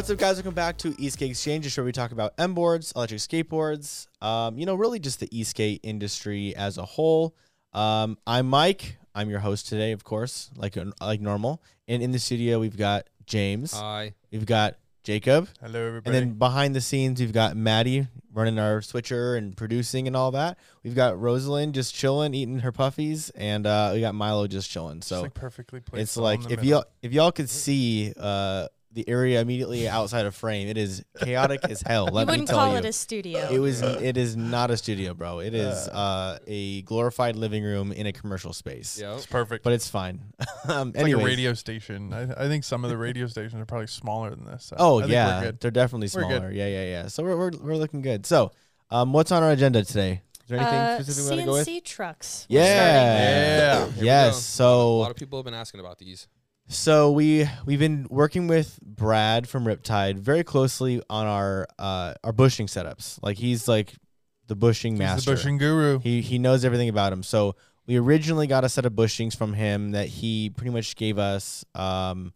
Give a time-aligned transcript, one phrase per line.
[0.00, 0.36] What's up, guys?
[0.36, 4.64] Welcome back to Esk8 Exchange, where we talk about M boards, electric skateboards, um, you
[4.64, 7.34] know, really just the e-skate industry as a whole.
[7.72, 8.96] Um, I'm Mike.
[9.14, 11.60] I'm your host today, of course, like like normal.
[11.86, 13.72] And in the studio, we've got James.
[13.72, 14.14] Hi.
[14.30, 15.48] We've got Jacob.
[15.60, 16.16] Hello, everybody.
[16.16, 20.30] And then behind the scenes, we've got Maddie running our switcher and producing and all
[20.32, 20.58] that.
[20.82, 25.02] We've got Rosalind just chilling, eating her puffies, and uh, we got Milo just chilling.
[25.02, 26.02] So like perfectly placed.
[26.02, 26.64] it's like if middle.
[26.64, 31.60] y'all if y'all could see uh, the area immediately outside of frame, it is chaotic
[31.64, 32.06] as hell.
[32.06, 32.78] Let you me wouldn't tell call you.
[32.78, 33.48] it a studio.
[33.50, 35.38] it was it is not a studio, bro.
[35.38, 38.98] It is uh, a glorified living room in a commercial space.
[39.00, 39.62] Yeah, it's perfect.
[39.62, 40.20] But it's fine.
[40.68, 42.12] um, it's like a radio station.
[42.12, 44.64] I, I think some of the radio stations are probably smaller than this.
[44.64, 45.60] So Oh I think yeah, we're good.
[45.60, 46.50] they're definitely smaller.
[46.50, 47.06] Yeah, yeah, yeah.
[47.08, 48.26] So we're, we're we're looking good.
[48.26, 48.50] So,
[48.90, 50.22] um, what's on our agenda today?
[50.42, 51.68] Is there anything uh, specific we want to go with?
[51.68, 52.46] CNC trucks.
[52.48, 52.64] Yeah.
[52.64, 53.90] We're Yeah.
[53.92, 54.58] Here Yes.
[54.58, 54.90] go.
[54.90, 56.26] a lot of people have been asking about these.
[56.70, 62.32] So we we've been working with Brad from Riptide very closely on our uh our
[62.32, 63.18] bushing setups.
[63.22, 63.94] Like he's like
[64.46, 65.30] the bushing He's master.
[65.32, 65.98] the bushing guru.
[65.98, 67.22] He he knows everything about him.
[67.22, 71.18] So we originally got a set of bushings from him that he pretty much gave
[71.18, 72.32] us um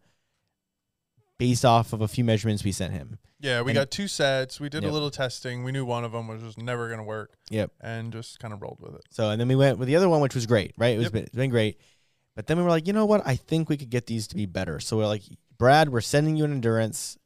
[1.37, 3.17] based off of a few measurements we sent him.
[3.41, 4.59] yeah, we and- got two sets.
[4.59, 4.91] We did Yep.
[4.91, 5.63] a little testing.
[5.63, 7.33] We knew one of them was just never gonna work.
[7.49, 7.71] Yep.
[7.81, 9.01] And just kind of rolled with it.
[9.11, 10.93] So and then we went with the other one, which was great, right?
[10.95, 11.13] It was Yep.
[11.13, 11.79] been, it's been great.
[12.35, 13.25] But then we were like, you know what?
[13.25, 14.79] I think we could get these to be better.
[14.79, 15.23] So we're like,
[15.57, 17.17] Brad, we're sending you an endurance.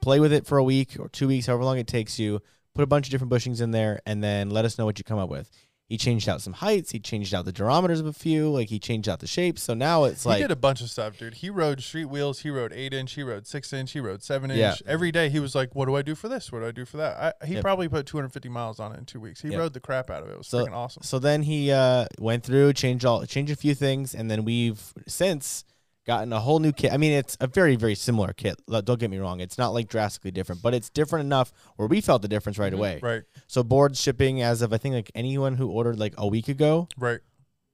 [0.00, 2.40] Play with it for a week or two weeks, however long it takes you.
[2.74, 5.04] Put a bunch of different bushings in there, and then let us know what you
[5.04, 5.50] come up with.
[5.88, 6.90] He changed out some heights.
[6.90, 8.50] He changed out the durometers of a few.
[8.50, 9.62] Like he changed out the shapes.
[9.62, 11.32] So now it's like he did a bunch of stuff, dude.
[11.36, 12.40] He rode street wheels.
[12.40, 13.14] He rode eight inch.
[13.14, 13.92] He rode six inch.
[13.92, 14.58] He rode seven inch.
[14.60, 14.74] Yeah.
[14.86, 16.52] Every day he was like, "What do I do for this?
[16.52, 17.62] What do I do for that?" I, he Yep.
[17.62, 19.40] probably put 250 miles on it in two weeks.
[19.40, 19.58] He Yep.
[19.58, 20.32] rode the crap out of it.
[20.32, 21.02] It was So- freaking awesome.
[21.04, 24.92] So then he uh, went through, changed all, changed a few things, and then we've
[25.06, 25.64] since
[26.08, 26.92] gotten a whole new kit.
[26.92, 28.56] I mean, it's a very, very similar kit.
[28.68, 32.00] Don't get me wrong; it's not like drastically different, but it's different enough where we
[32.00, 32.76] felt the difference right Mhm.
[32.76, 32.98] away.
[33.02, 33.22] Right.
[33.46, 36.88] So boards shipping as of I think like anyone who ordered like a week ago
[36.98, 37.20] Right.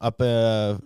[0.01, 0.79] up uh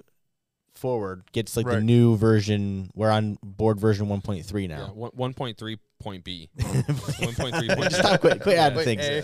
[0.74, 2.90] forward gets like the new version.
[2.94, 4.92] We're on board version 1.3 now.
[4.94, 6.48] one, 1.3 point B.
[6.58, 8.20] 1.3 point Stop!
[8.20, 8.40] Quit!
[8.42, 9.02] Quit adding Wait, things.
[9.04, 9.22] eh.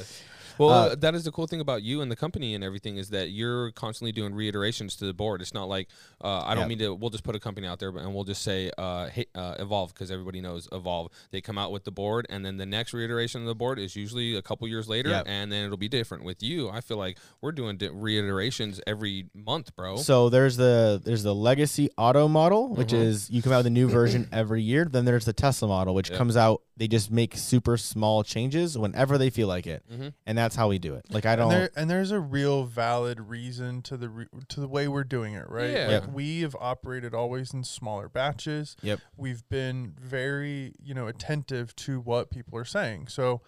[0.58, 3.10] Well, Uh, that is the cool thing about you and the company and everything is
[3.10, 5.40] that you're constantly doing reiterations to the board.
[5.42, 5.88] It's not like
[6.22, 6.68] uh, I don't Yeah.
[6.68, 6.94] mean to.
[6.94, 9.54] We'll just put a company out there, but and we'll just say uh, hey, uh,
[9.58, 11.10] evolve because everybody knows evolve.
[11.30, 13.96] They come out with the board, and then the next reiteration of the board is
[13.96, 16.24] usually a couple years later, and then it'll be different.
[16.24, 19.96] With you, I feel like we're doing di- reiterations every month, bro.
[19.96, 23.02] So there's the there's the legacy auto model, which Mhm.
[23.02, 24.84] is you come out with a new version every year.
[24.84, 26.62] Then there's the Tesla model, which comes out.
[26.76, 30.12] They just make super small changes whenever they feel like it, Mhm.
[30.26, 31.06] and that's how we do it.
[31.10, 31.50] Like I don't.
[31.50, 35.04] And, there, and there's a real valid reason to the re, to the way we're
[35.04, 35.70] doing it, right?
[35.70, 35.86] Yeah.
[35.88, 36.08] Like Yep.
[36.12, 38.76] we have operated always in smaller batches.
[38.82, 39.00] Yep.
[39.16, 43.08] We've been very, you know, attentive to what people are saying.
[43.08, 43.40] So,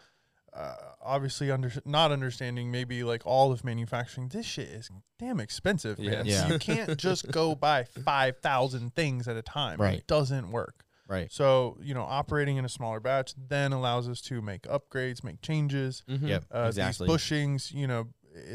[0.55, 5.99] uh, obviously, under not understanding maybe like all of manufacturing, this shit is damn expensive,
[5.99, 6.25] man.
[6.25, 6.47] Yeah.
[6.47, 9.78] So you can't just go buy five thousand things at a time.
[9.78, 9.99] Right.
[9.99, 10.86] It doesn't work.
[11.09, 11.31] Right.
[11.33, 15.41] So, you know, operating in a smaller batch then allows us to make upgrades, make
[15.41, 16.03] changes.
[16.09, 16.28] Mhm.
[16.28, 16.44] Yep.
[16.55, 17.06] Uh, exactly.
[17.06, 18.09] These bushings, you know,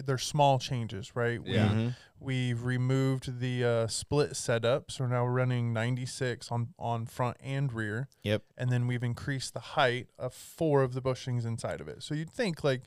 [0.05, 1.41] they're small changes, right?
[1.43, 1.69] We, Yeah.
[1.69, 1.95] Mhm.
[2.19, 7.73] We've removed the uh, split setup, so now we're running 96 on on front and
[7.73, 8.43] rear, Yep.
[8.57, 12.03] and then we've increased the height of four of the bushings inside of it.
[12.03, 12.83] So you'd think like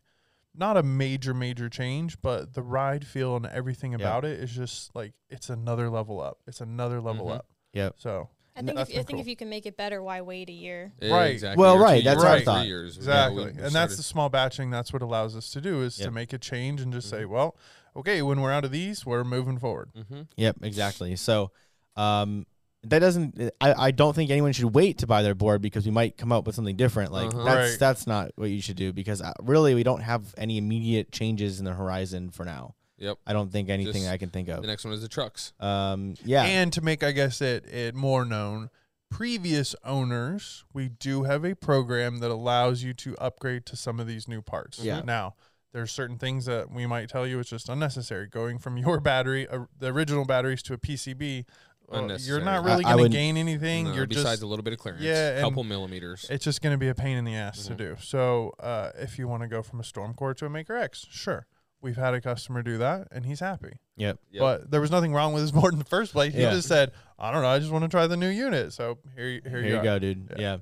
[0.54, 4.94] not a major major change, but the ride feel and everything about it is just
[4.94, 6.38] like it's another level up.
[6.47, 7.34] It's another level Mhm.
[7.38, 7.47] up.
[7.72, 7.94] Yep.
[7.98, 10.20] So I think That's if, I been think if you can make it better, why
[10.20, 10.92] wait a year?
[11.03, 11.32] Right.
[11.32, 11.60] Exactly.
[11.60, 12.66] Well, Or two right, that's years, our three thought.
[12.66, 12.94] years.
[12.97, 13.44] Yeah, Exactly.
[13.47, 14.70] we- we and that's the small batching.
[14.70, 16.06] That's what allows us to do is Yep.
[16.06, 17.31] to make a change and just say, Mhm.
[17.31, 17.56] well,
[17.97, 19.91] okay, when we're out of these, we're moving forward.
[19.97, 20.28] Mhm.
[20.37, 20.59] Yep.
[20.62, 21.16] Exactly.
[21.16, 21.50] So,
[21.97, 22.47] um,
[22.84, 23.41] that doesn't.
[23.62, 26.31] I, I don't think anyone should wait to buy their board because we might come
[26.31, 27.12] up with something different.
[27.12, 27.42] Like Uh-huh.
[27.44, 27.81] that's Right.
[27.81, 31.59] that's not what you should do because uh, really we don't have any immediate changes
[31.59, 32.74] in the horizon for now.
[32.98, 33.18] Yep.
[33.26, 34.60] I don't think anything Just I can think of.
[34.62, 35.52] The next one is the trucks.
[35.60, 36.44] Um, yeah.
[36.44, 38.70] And to make, I guess, it, it more known,
[39.10, 44.06] previous owners, we do have a program that allows you to upgrade to some of
[44.06, 44.78] these new parts.
[44.78, 45.02] Yeah.
[45.04, 45.34] Now,
[45.72, 48.28] there's certain things that we might tell you it's just unnecessary.
[48.28, 51.44] Going from your battery, uh, the original batteries, to a PCB,
[51.92, 53.84] uh, you're not really going to gain anything.
[53.86, 55.02] No, you're besides just a little bit of clearance.
[55.02, 56.26] Yeah, a couple millimeters.
[56.30, 57.66] it's just going to be a pain in the ass Mhm.
[57.68, 57.96] to do.
[58.00, 61.46] So, uh, if you want to go from a Stormcore to a Maker X, sure.
[61.84, 63.78] We've had a customer do that, and he's happy.
[63.97, 64.19] yep.
[64.33, 64.41] Yep.
[64.41, 66.33] But there was nothing wrong with his board in the first place.
[66.34, 66.51] He Yeah.
[66.51, 67.48] just said, "I don't know.
[67.48, 69.83] I just want to try the new unit." So here, you- here, Here, you are.
[69.84, 70.33] go, dude.
[70.39, 70.57] Yeah.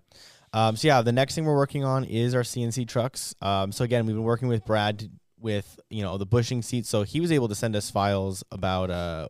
[0.55, 0.67] Yeah.
[0.69, 3.35] Um, so yeah, the next thing we're working on is our CNC trucks.
[3.41, 5.11] Um, so again, we've been working with Brad to-
[5.41, 6.89] with you know the bushing seats.
[6.89, 9.29] So he was able to send us files about uh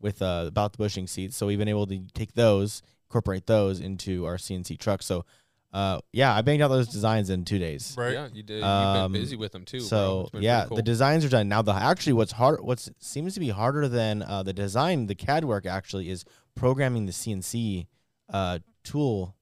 [0.00, 1.36] with uh about the bushing seats.
[1.36, 5.04] So we've been able to take those, incorporate those into our CNC trucks.
[5.06, 5.24] So
[5.72, 7.94] uh yeah, I banged out those designs in two days.
[7.98, 8.12] Right.
[8.12, 8.56] Yeah, you did.
[8.56, 9.80] You've Um, been busy with them too.
[9.80, 10.76] So It's yeah, cool.
[10.76, 11.62] the designs are done now.
[11.62, 15.44] The actually what's hard, what seems to be harder than uh, the design, the CAD
[15.44, 16.24] work actually is
[16.54, 17.86] programming the CNC
[18.32, 19.34] uh, tool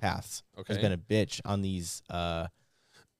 [0.00, 0.42] paths.
[0.58, 0.72] okay.
[0.74, 2.46] Has been a bitch on these uh,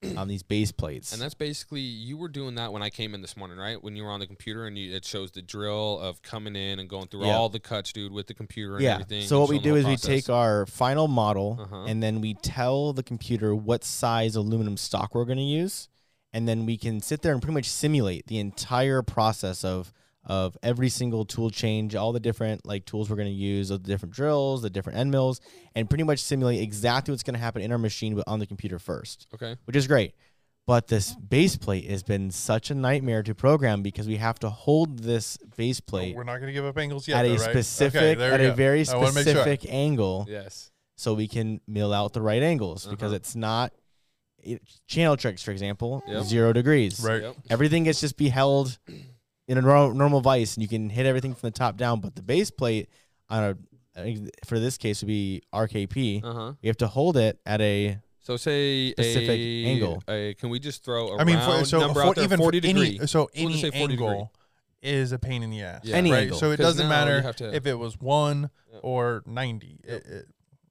[0.16, 1.12] on these base plates.
[1.12, 3.82] And that's basically you were doing that when I came in this morning, right?
[3.82, 6.78] When you were on the computer and you, it shows the drill of coming in
[6.78, 7.36] and going through Yeah.
[7.36, 8.94] all the cuts, dude, with the computer and yeah.
[8.94, 9.26] everything.
[9.26, 11.84] So what we do is we take our final model Uh-huh.
[11.84, 15.88] and then we tell the computer what size aluminum stock we're going to use,
[16.32, 19.92] and then we can sit there and pretty much simulate the entire process of
[20.24, 23.78] of every single tool change, all the different like tools we're going to use, the
[23.78, 25.40] different drills, the different end mills,
[25.74, 28.46] and pretty much simulate exactly what's going to happen in our machine, but on the
[28.46, 29.56] computer first, Okay.
[29.64, 30.14] which is great.
[30.64, 34.48] But this base plate has been such a nightmare to program because we have to
[34.48, 37.18] hold this base Oh, plate we're not gonna give up angles yet.
[37.18, 37.50] at though, a right?
[37.50, 39.06] specific Okay, at we a very I sure.
[39.08, 40.70] specific angle Yes.
[40.96, 43.16] so we can mill out the right angles because Uh-huh.
[43.16, 43.72] it's not
[44.38, 46.24] it, channel trucks for example Yep.
[46.26, 47.22] zero degrees Right.
[47.22, 47.36] Yep.
[47.50, 48.78] everything gets just be held
[49.52, 52.14] in a nor- normal vice and you can hit everything from the top down but
[52.16, 52.88] the base plate
[53.30, 53.56] on a
[53.94, 56.52] I think for this case would be rkp Uh huh.
[56.62, 60.02] you have to hold it at a So say Specific a, angle.
[60.08, 62.24] A, can we just throw a I mean, round for, so number for, out there?
[62.24, 63.06] even Forty for any, degree.
[63.06, 64.06] so We'll just any say 40 degree.
[64.06, 64.32] angle
[64.80, 65.82] is a pain in the ass.
[65.84, 65.96] Yeah.
[65.96, 66.22] Any right?
[66.22, 66.38] angle.
[66.38, 68.80] So it doesn't matter to- if it was one Yep.
[68.82, 69.78] or ninety.
[69.86, 69.96] Yep.
[69.96, 70.26] It, it,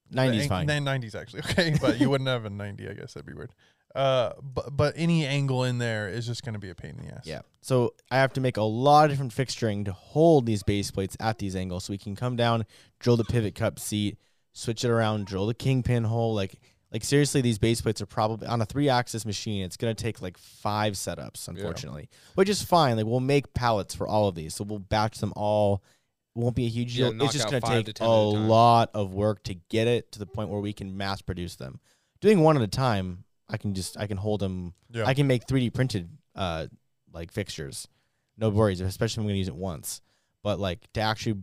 [0.09, 2.89] 90 is fine ang- 90 is actually okay, but you wouldn't have a ninety.
[2.89, 3.53] I guess that'd be weird.
[3.93, 7.07] Uh, but but any angle in there is just going to be a pain in
[7.07, 7.25] the ass.
[7.25, 7.41] Yeah.
[7.61, 11.17] So I have to make a lot of different fixturing to hold these base plates
[11.19, 11.85] at these angles.
[11.85, 12.65] So we can come down,
[12.99, 14.17] drill the pivot cup seat,
[14.53, 16.33] switch it around, drill the kingpin hole.
[16.33, 16.59] Like
[16.91, 19.63] like seriously, these base plates are probably on a three axis machine.
[19.63, 22.97] It's gonna take like five setups, unfortunately, which is fine.
[22.97, 25.83] Like we'll make pallets for all of these, so we'll batch them all.
[26.33, 27.11] Won't be a huge deal.
[27.13, 28.47] knock it's just gonna take a 10 at a time.
[28.47, 31.79] lot of work to get it to the point where we can mass produce them.
[32.21, 35.05] Doing one at a time, I can just I can hold them Yeah.
[35.05, 36.67] I can make 3D printed uh
[37.13, 37.87] like fixtures.
[38.37, 40.01] No worries, especially if I'm going to use it once.
[40.43, 41.41] But like to actually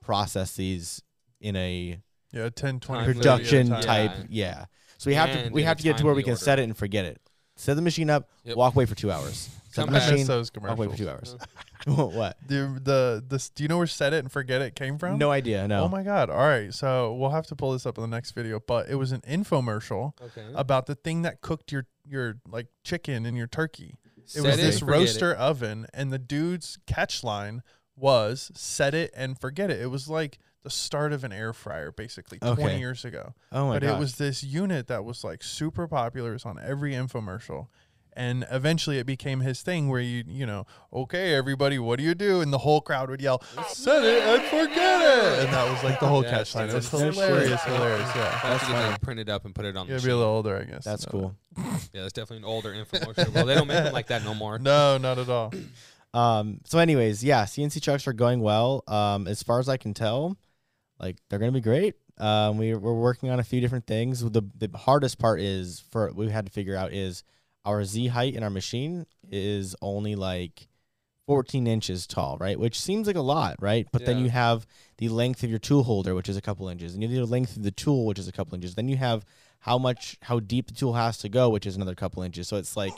[0.00, 1.02] process these
[1.40, 2.00] in a
[2.32, 3.82] yeah, 10, 20 production time.
[3.82, 4.24] type, Yeah.
[4.30, 4.64] yeah.
[4.98, 6.40] So we have to we have to get to where we can order.
[6.44, 7.20] set it and forget it.
[7.56, 8.56] Set the machine up, Yep.
[8.56, 9.50] walk away for 2 hours.
[9.70, 10.02] Set Come the back.
[10.02, 11.36] I miss machine, those walk away for 2 hours.
[11.86, 12.36] what?
[12.46, 13.48] The the this.
[13.50, 15.18] Do you know where "Set It and Forget It" came from?
[15.18, 15.84] No idea, no.
[15.84, 16.30] Oh my god!
[16.30, 18.60] All right, so we'll have to pull this up in the next video.
[18.64, 20.46] But it was an infomercial Okay.
[20.54, 23.96] about the thing that cooked your your like chicken and your turkey.
[24.18, 24.98] It Set was and this forget it.
[25.00, 27.62] roaster oven, and the dude's catch line
[27.96, 31.90] was "Set it and forget it." It was like the start of an air fryer,
[31.90, 32.60] basically Okay.
[32.62, 33.34] twenty years ago.
[33.50, 33.96] oh my but god.
[33.96, 36.30] it was this unit that was like super popular.
[36.30, 37.66] It was on every infomercial.
[38.14, 42.14] And eventually it became his thing where you, you know, okay, everybody, what do you
[42.14, 42.42] do?
[42.42, 45.44] And the whole crowd would yell, set it and forget it.
[45.44, 46.68] And that was like the whole Yeah, catch line.
[46.68, 47.72] It was that's- that's hilarious, shit.
[47.72, 48.08] hilarious.
[48.14, 48.22] Yeah.
[48.24, 48.98] That's That's get them funny.
[49.00, 50.84] printed up and put it on You the gotta be a little older, I guess.
[50.84, 51.10] That's No.
[51.10, 51.36] cool.
[51.94, 53.32] Yeah, that's definitely an older infomercial.
[53.34, 54.58] well, they don't make them like that no more.
[54.58, 55.52] No, not at all.
[56.14, 58.84] Um so anyways, yeah, CNC trucks are going well.
[58.86, 60.36] Um as far as I can tell,
[61.00, 61.94] like they're going to be great.
[62.18, 64.20] Um we we're working on a few different things.
[64.20, 67.24] The the hardest part is for we had to figure out is
[67.64, 70.68] our Z height in our machine is only like
[71.26, 72.58] 14 inches tall, right?
[72.58, 73.86] Which seems like a lot, right?
[73.92, 74.66] But then you have
[74.98, 77.32] the length of your tool holder, which is a couple inches, and you have the
[77.32, 78.74] length of the tool, which is a couple inches.
[78.74, 79.24] Then you have
[79.60, 82.48] how much how deep the tool has to go, which is another couple inches.
[82.48, 82.92] So it's like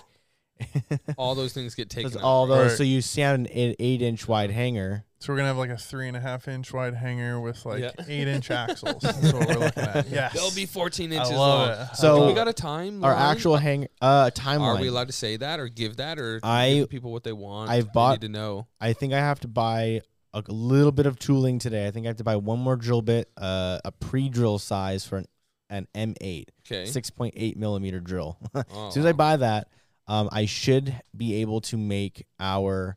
[1.18, 2.16] All those things get taken.
[2.18, 2.54] out, all right?
[2.56, 2.68] those.
[2.72, 2.78] Right.
[2.78, 5.04] So you stand an eight, eight inch wide hanger.
[5.20, 7.80] So we're gonna have like a three and a half inch wide hanger with like
[7.80, 7.90] Yeah.
[8.08, 9.00] eight inch axles.
[9.02, 10.06] That's what we're looking at.
[10.10, 10.34] Yes.
[10.34, 11.68] They'll be 14 I inches love long.
[11.70, 11.88] it.
[11.92, 13.02] I So- Do we got a time?
[13.02, 14.76] Our actual hanger uh timeline.
[14.76, 17.32] Are we allowed to say that or give that or I- give people what they
[17.32, 17.70] want?
[17.70, 18.66] I've They bought- need to know.
[18.80, 20.02] I think I have to buy
[20.34, 21.86] a little bit of tooling today.
[21.86, 25.18] I think I have to buy one more drill bit, uh, a pre-drill size for
[25.18, 25.26] an,
[25.70, 26.82] an M8, Okay.
[26.90, 28.36] 6.8 millimeter drill.
[28.54, 29.68] Oh, as soon as I buy that,
[30.06, 32.96] um, I should be able to make our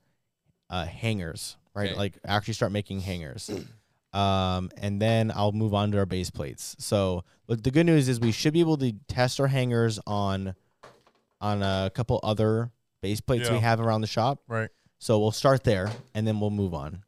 [0.69, 1.91] uh, hangers, right?
[1.91, 1.97] Okay.
[1.97, 3.49] Like actually start making hangers.
[4.13, 6.75] Um, and then I'll move on to our base plates.
[6.79, 10.55] So, but the good news is we should be able to test our hangers on
[11.39, 12.71] on a couple other
[13.01, 14.41] base plates we have around the shop.
[14.47, 14.69] Right.
[14.97, 17.03] So we'll start there, and then we'll move on.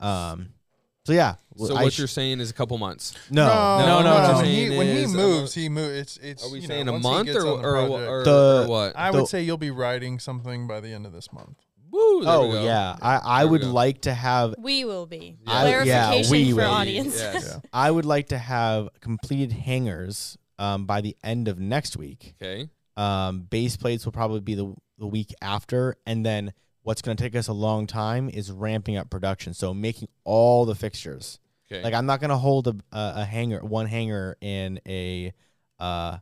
[0.00, 0.54] Um,
[1.04, 1.34] so yeah.
[1.56, 3.14] So I what sh- you're saying is a couple months.
[3.30, 4.32] no, no, no, no, no.
[4.32, 4.36] no.
[4.38, 5.94] When he, when he is, uh, moves, he moves.
[5.98, 6.46] It's it's.
[6.46, 8.96] Are we you saying know, a month gets or or, project- or, The- or what?
[8.96, 11.58] I the- would say you'll be writing something by the end of this month.
[11.90, 12.24] Woo!
[12.24, 12.62] There we Oh go.
[12.64, 15.36] yeah, I, I There would like to have We will be.
[15.46, 16.70] I- yeah, Clarification we for will.
[16.70, 17.18] audience.
[17.18, 17.50] Yes.
[17.52, 17.60] Yeah.
[17.72, 22.34] I would like to have completed hangers um, by the end of next week.
[22.40, 22.70] Okay.
[22.96, 26.52] Um, base plates will probably be the the week after, and then
[26.82, 29.54] what's going to take us a long time is ramping up production.
[29.54, 31.38] So making all the fixtures.
[31.70, 31.82] Okay.
[31.82, 35.32] Like I'm not gonna hold a a, a hanger, one hanger in a
[35.78, 36.18] uh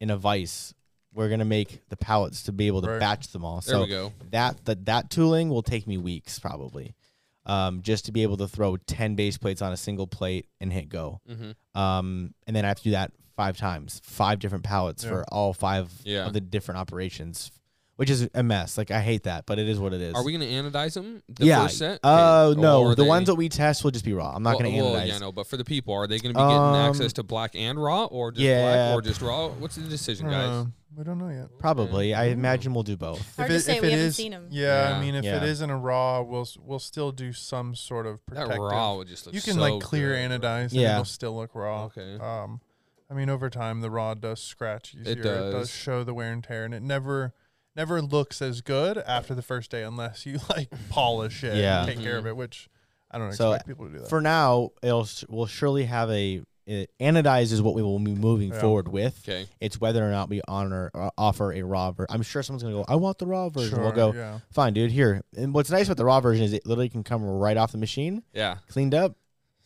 [0.00, 0.72] in a vise.
[1.12, 3.00] We're gonna make the pallets to be able to Right.
[3.00, 3.60] batch them all.
[3.60, 4.12] there so we go.
[4.30, 6.94] that that that tooling will take me weeks probably,
[7.44, 10.72] um, just to be able to throw ten base plates on a single plate and
[10.72, 11.20] hit go.
[11.30, 11.78] Mm-hmm.
[11.80, 15.10] Um, and then I have to do that five times, five different pallets Yeah.
[15.10, 16.26] for all five Yeah.
[16.26, 17.50] of the different operations,
[17.96, 18.76] which is a mess.
[18.78, 20.14] Like I hate that, but it is what it is.
[20.14, 21.22] Are we gonna anodize them?
[21.28, 21.62] The yeah.
[21.62, 22.00] First set?
[22.02, 22.60] Uh, Okay.
[22.60, 22.94] no.
[22.94, 24.32] The they- ones that we test will just be raw.
[24.34, 25.06] I'm not well, going to well, anodize.
[25.08, 27.54] yeah, no, but for the people, are they gonna be getting Um, access to black
[27.54, 28.62] and raw, or just yeah.
[28.92, 29.48] black, or just raw?
[29.48, 30.48] What's the decision, guys?
[30.48, 30.64] Uh,
[30.96, 31.48] we don't know yet.
[31.58, 32.14] Probably.
[32.14, 33.34] I imagine we'll do both.
[33.36, 34.46] Hard if to say, if we it haven't is- seen 'em.
[34.50, 34.96] Yeah, Yeah.
[34.96, 35.36] I mean, if Yeah.
[35.38, 38.56] it isn't a raw, we'll we'll still do some sort of protective.
[38.56, 40.48] That raw would just look you can so like clear good, bro.
[40.50, 40.92] anodize, and Yeah.
[40.92, 41.84] it'll still look raw.
[41.86, 42.16] Okay.
[42.20, 42.60] Um,
[43.10, 45.12] I mean, over time, the raw does scratch easier.
[45.12, 45.52] It does.
[45.54, 47.32] does show the wear and tear, and it never
[47.76, 51.80] never looks as good after the first day unless you like polish it Yeah.
[51.84, 52.28] and take care of Mhm.
[52.28, 52.68] it, which
[53.10, 54.08] I don't So, expect people to do that.
[54.08, 58.50] For now, it'll we'll surely have a it, anodize is what we will be moving
[58.50, 58.58] Yeah.
[58.60, 59.20] forward with.
[59.28, 59.46] Okay.
[59.60, 62.06] It's whether or not we honor uh, offer a raw version.
[62.08, 62.84] I'm sure someone's gonna go.
[62.88, 63.80] I want the raw version.
[63.82, 64.14] we'll go.
[64.14, 64.38] yeah.
[64.50, 64.90] Fine, dude.
[64.90, 65.22] Here.
[65.36, 67.78] And what's nice about the raw version is it literally can come right off the
[67.78, 68.56] machine, Yeah.
[68.68, 69.14] cleaned up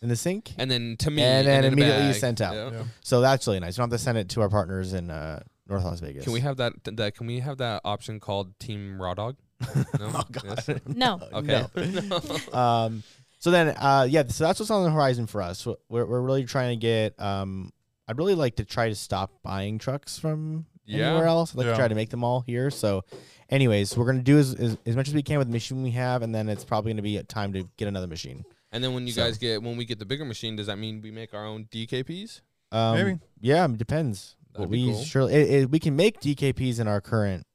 [0.03, 0.53] in the sink.
[0.59, 2.15] And then to me, And then in a immediately bag.
[2.21, 2.55] sent out.
[2.55, 2.71] Yeah.
[2.73, 2.83] Yeah.
[3.05, 3.79] So that's really nice.
[3.79, 6.25] We don't have to send it to our partners in uh, North Las Vegas.
[6.25, 6.73] Can we have that?
[6.85, 9.37] That can we have that option called Team Raw Dog?
[9.99, 10.11] No.
[10.15, 10.45] oh God.
[10.45, 10.71] Yes?
[10.87, 11.21] No.
[11.33, 11.67] Okay.
[12.09, 12.21] No.
[12.59, 13.03] um,
[13.41, 15.65] so then, uh, yeah, so that's what's on the horizon for us.
[15.89, 17.21] We're, we're really trying to get.
[17.21, 17.73] Um,
[18.09, 21.09] I'd really like to try to stop buying trucks from Yeah.
[21.11, 21.53] anywhere else.
[21.53, 21.73] I'd like Yeah.
[21.73, 22.71] to try to make them all here.
[22.71, 23.05] So,
[23.51, 25.91] anyways, we're gonna do as, as as much as we can with the machine we
[25.93, 28.45] have, and then it's probably gonna be time to get another machine.
[28.73, 30.79] and then when you So- guys get when we get the bigger machine, does that
[30.79, 32.41] mean we make our own DKPs?
[32.73, 33.19] Um, Maybe.
[33.41, 34.37] Yeah, it depends.
[34.59, 35.03] But That'd we cool.
[35.05, 37.47] surely it, it, we can make DKPs in our current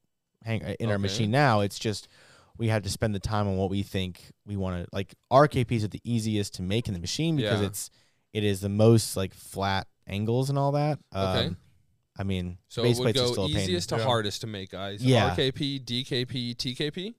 [0.42, 1.60] hang in our machine now.
[1.60, 2.08] It's just
[2.56, 5.14] we have to spend the time on what we think we want to like.
[5.30, 7.66] RKPs are the easiest to make in the machine because Yeah.
[7.66, 7.90] it's
[8.32, 10.98] it is the most like flat angles and all that.
[11.14, 11.46] Okay.
[11.48, 11.56] Um,
[12.18, 14.04] I mean, So base it would go still easiest to Yeah.
[14.04, 15.04] hardest to make, guys.
[15.04, 15.34] Yeah.
[15.34, 17.14] RKP, DKP, TKP.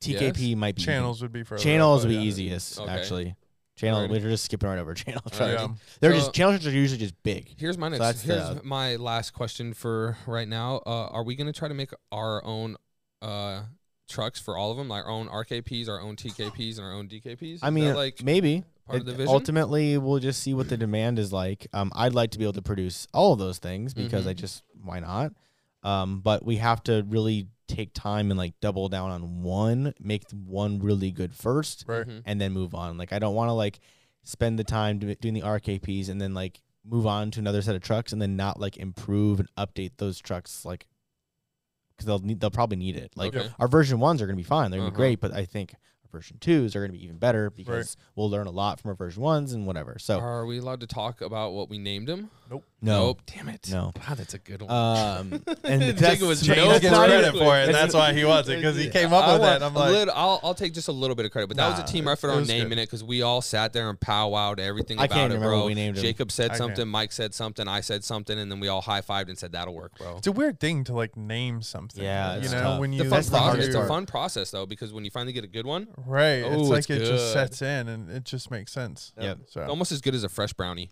[0.00, 2.20] TKP might be Channels would be for Channels would be yeah.
[2.22, 2.90] easiest Okay.
[2.90, 3.34] actually.
[3.76, 4.10] Channel Alrighty.
[4.10, 5.22] we're just skipping right over channel.
[5.32, 5.68] Yeah.
[6.00, 7.54] They're So- just channel trucks are usually just big.
[7.58, 8.00] Here's my next.
[8.00, 10.76] that's here's the- my last question for right now.
[10.86, 12.76] Uh, are we gonna try to make our own
[13.20, 13.62] uh,
[14.08, 17.08] trucks for all of them, like our own RKPs, our own TKPs, and our own
[17.08, 17.60] DKPs?
[17.62, 19.28] I Is mean, that, like maybe part of the vision.
[19.28, 21.66] ultimately we'll just see what the demand is like.
[21.72, 24.38] Um, I'd like to be able to produce all of those things because I Mhm.
[24.38, 25.32] just why not?
[25.84, 30.24] Um, but we have to really take time and like double down on one, make
[30.32, 32.06] one really good first, Right.
[32.06, 32.22] Mhm.
[32.24, 32.98] and then move on.
[32.98, 33.80] Like I don't want to like
[34.22, 37.82] spend the time doing the RKPs and then like move on to another set of
[37.82, 40.86] trucks and then not like improve and update those trucks like
[41.90, 43.12] because they'll need they'll probably need it.
[43.16, 43.50] Like Okay.
[43.58, 44.94] our version ones are gonna be fine, they're gonna Uh-huh.
[44.94, 48.30] be great, but I think our version twos are gonna be even better because we'll
[48.30, 49.98] learn a lot from our version ones and whatever.
[49.98, 52.30] So Are we allowed to talk about what we named him?
[52.84, 53.22] No, Nope.
[53.26, 53.68] Damn it.
[53.70, 53.92] No.
[54.06, 54.70] God, that's a good one.
[54.70, 57.72] um, and Jacob that's, was no James gets not credit for it.
[57.72, 59.62] That's why he wants it because he came up I with it.
[59.62, 61.78] I'm like, little, I'll, I'll take just a little bit of credit, but that was
[61.90, 62.78] a team effort on naming good.
[62.78, 65.66] it because we all sat there and powwowed everything I about can't it, remember bro.
[65.66, 66.02] we named him.
[66.02, 66.88] Jacob said I something, can't.
[66.90, 69.74] Mike said something, I said something, and then we all high fived and said that'll
[69.74, 70.16] work, bro.
[70.18, 72.02] it's a weird thing to like name something.
[72.02, 72.80] Yeah, you it's know tough.
[72.80, 75.10] when The you fun That's the process, it's a fun process though because when you
[75.10, 76.42] finally get a good one, right.
[76.42, 79.12] Oh, it's like it just sets in and it just makes sense.
[79.18, 80.90] Yeah, So almost as good as a fresh brownie,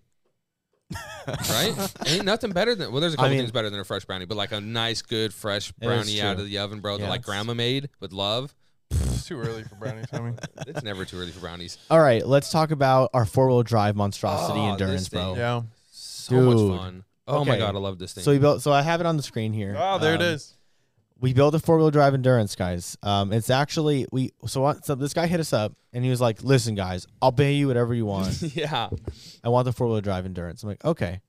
[1.26, 1.92] right?
[2.06, 3.00] Ain't nothing better than well.
[3.00, 5.32] There's a couple mean- things better than a fresh brownie, but like a nice, good
[5.34, 8.54] fresh brownie out of the oven, bro, Yeah, that like grandma made with love.
[8.90, 10.06] it's too early for brownies.
[10.12, 11.78] I mean, It's never too early for brownies.
[11.90, 15.34] All right, let's talk about our four wheel drive monstrosity Oh, endurance, bro.
[15.36, 15.62] yeah.
[15.90, 17.04] So much fun.
[17.26, 18.24] Oh my god, I love this thing.
[18.24, 18.62] So we built.
[18.62, 19.76] So I have it on the screen here.
[19.78, 20.54] Oh, there it Um, is.
[21.22, 22.98] We built a four wheel drive endurance, guys.
[23.02, 24.32] Um, it's actually we.
[24.46, 24.74] So?
[24.82, 27.68] So this guy hit us up and he was like, "Listen, guys, I'll pay you
[27.68, 28.42] whatever you want.
[28.54, 28.90] yeah.
[29.42, 31.20] I want the four wheel drive endurance." I'm like, "Okay."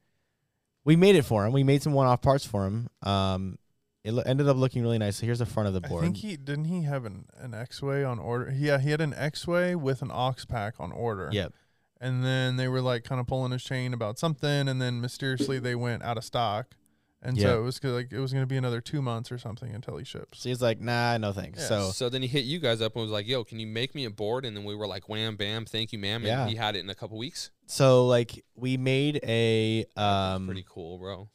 [0.84, 1.54] We made it for him.
[1.54, 2.90] We made some one off parts for him.
[3.04, 3.58] Um,
[4.04, 5.18] it lo- ended up looking really nice.
[5.18, 5.92] So here's the front of the board.
[5.92, 6.04] I board.
[6.04, 8.54] think he didn't he have an, an Exway on order.
[8.54, 11.30] Yeah, he had an Exway with an aux pack on order.
[11.32, 11.54] Yep.
[12.02, 15.58] And then they were like kind of pulling his chain about something, and then mysteriously
[15.60, 16.76] they went out of stock,
[17.24, 17.44] and Yeah.
[17.48, 19.74] so it was go- like it was going to be another two months or something
[19.74, 20.42] until he ships.
[20.42, 21.68] So he's like, "Nah, no thanks." Yeah.
[21.68, 23.96] So So then he hit you guys up and was like, "Yo, can you make
[23.96, 26.48] me a board?" And then we were like, "Wham, bam, thank you, ma'am." And Yeah.
[26.48, 27.50] he had it in a couple weeks.
[27.66, 31.30] so like we made a um Pretty cool, bro.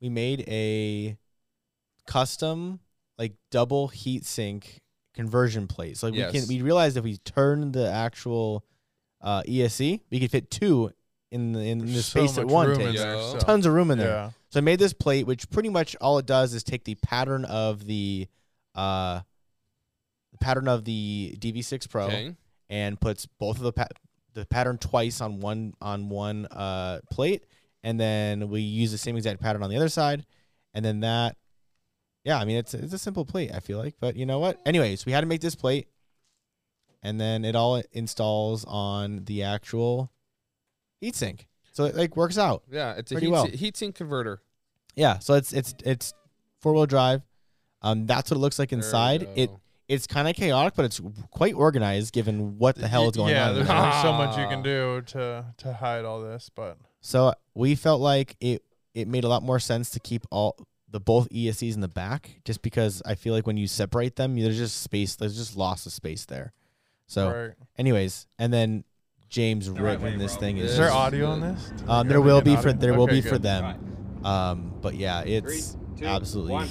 [0.00, 1.16] we made a
[2.06, 2.80] custom
[3.18, 4.80] like double heat sink
[5.14, 5.96] conversion plate.
[5.98, 8.64] So like we can we realized if we turn the actual
[9.20, 10.90] uh, ESC, we could fit two
[11.30, 12.98] in the, in the space so that much one room takes.
[12.98, 13.30] there, Yeah.
[13.32, 14.08] so- Tons of room in there.
[14.08, 14.30] Yeah.
[14.52, 17.46] So I made this plate, which pretty much all it does is take the pattern
[17.46, 18.28] of the
[18.74, 19.20] uh,
[20.32, 22.36] the pattern of the DV6 Pro Okay.
[22.68, 23.88] and puts both of the pa-
[24.34, 27.44] the pattern twice on one on one uh, plate,
[27.82, 30.26] and then we use the same exact pattern on the other side,
[30.74, 31.36] and then that.
[32.24, 33.52] Yeah, I mean it's it's a simple plate.
[33.54, 34.60] I feel like, but you know what?
[34.66, 35.88] Anyways, we had to make this plate,
[37.02, 40.12] and then it all installs on the actual
[41.02, 42.62] heatsink, so it like works out.
[42.70, 43.46] Yeah, it's a heat, well.
[43.46, 44.40] heat sink converter.
[44.94, 46.14] Yeah, so it's it's it's
[46.60, 47.22] four wheel drive.
[47.82, 49.28] Um, that's what it looks like inside.
[49.34, 49.50] It
[49.88, 51.00] it's kind of chaotic, but it's
[51.30, 53.50] quite organized given what the hell is going yeah, on.
[53.50, 57.34] in there's only so much you can do to to hide all this, but So
[57.54, 58.62] we felt like it
[58.94, 60.56] it made a lot more sense to keep all
[60.88, 64.38] the both ESCs in the back, just because I feel like when you separate them,
[64.38, 65.16] there's just space.
[65.16, 66.52] There's just loss of space there.
[67.06, 67.54] So, right.
[67.76, 68.84] anyways, and then
[69.32, 71.72] James written this thing Is is there audio on this?
[71.88, 72.72] Um, there will be for audio?
[72.74, 73.42] there will Okay, be for good.
[73.42, 74.20] them.
[74.24, 76.68] Um, but yeah, it's absolutely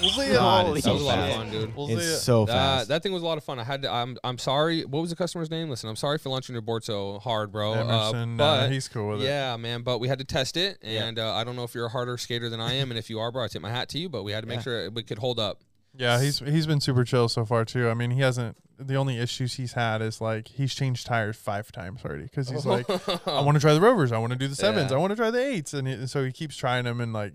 [0.00, 0.32] We'll see it.
[0.32, 1.36] God, it's that so was a lot of fast.
[1.36, 1.76] fun, dude.
[1.76, 2.16] We'll it's it.
[2.18, 2.88] so Uh, fast.
[2.88, 3.58] that thing was a lot of fun.
[3.58, 3.92] I had to.
[3.92, 4.18] I'm.
[4.24, 4.84] I'm sorry.
[4.84, 5.70] What was the customer's name?
[5.70, 7.72] Listen, I'm sorry for launching your board so hard, bro.
[7.74, 9.24] Uh, Emerson, but uh, he's cool with it.
[9.26, 9.82] yeah, man.
[9.82, 11.04] But we had to test it, Yeah.
[11.04, 13.08] and uh, I don't know if you're a harder skater than I am, and if
[13.08, 14.08] you are, bro, I tip my hat to you.
[14.08, 14.62] But we had to make Yeah.
[14.62, 15.60] sure we could hold up.
[15.96, 17.88] Yeah, he's he's been super chill so far too.
[17.88, 18.56] I mean, he hasn't.
[18.78, 22.66] The only issues he's had is like he's changed tires five times already because he's
[22.66, 22.90] like,
[23.28, 24.96] I want to try the rovers, I want to do the sevens, Yeah.
[24.96, 27.12] I want to try the eights, and, he, and so he keeps trying them and
[27.12, 27.34] like.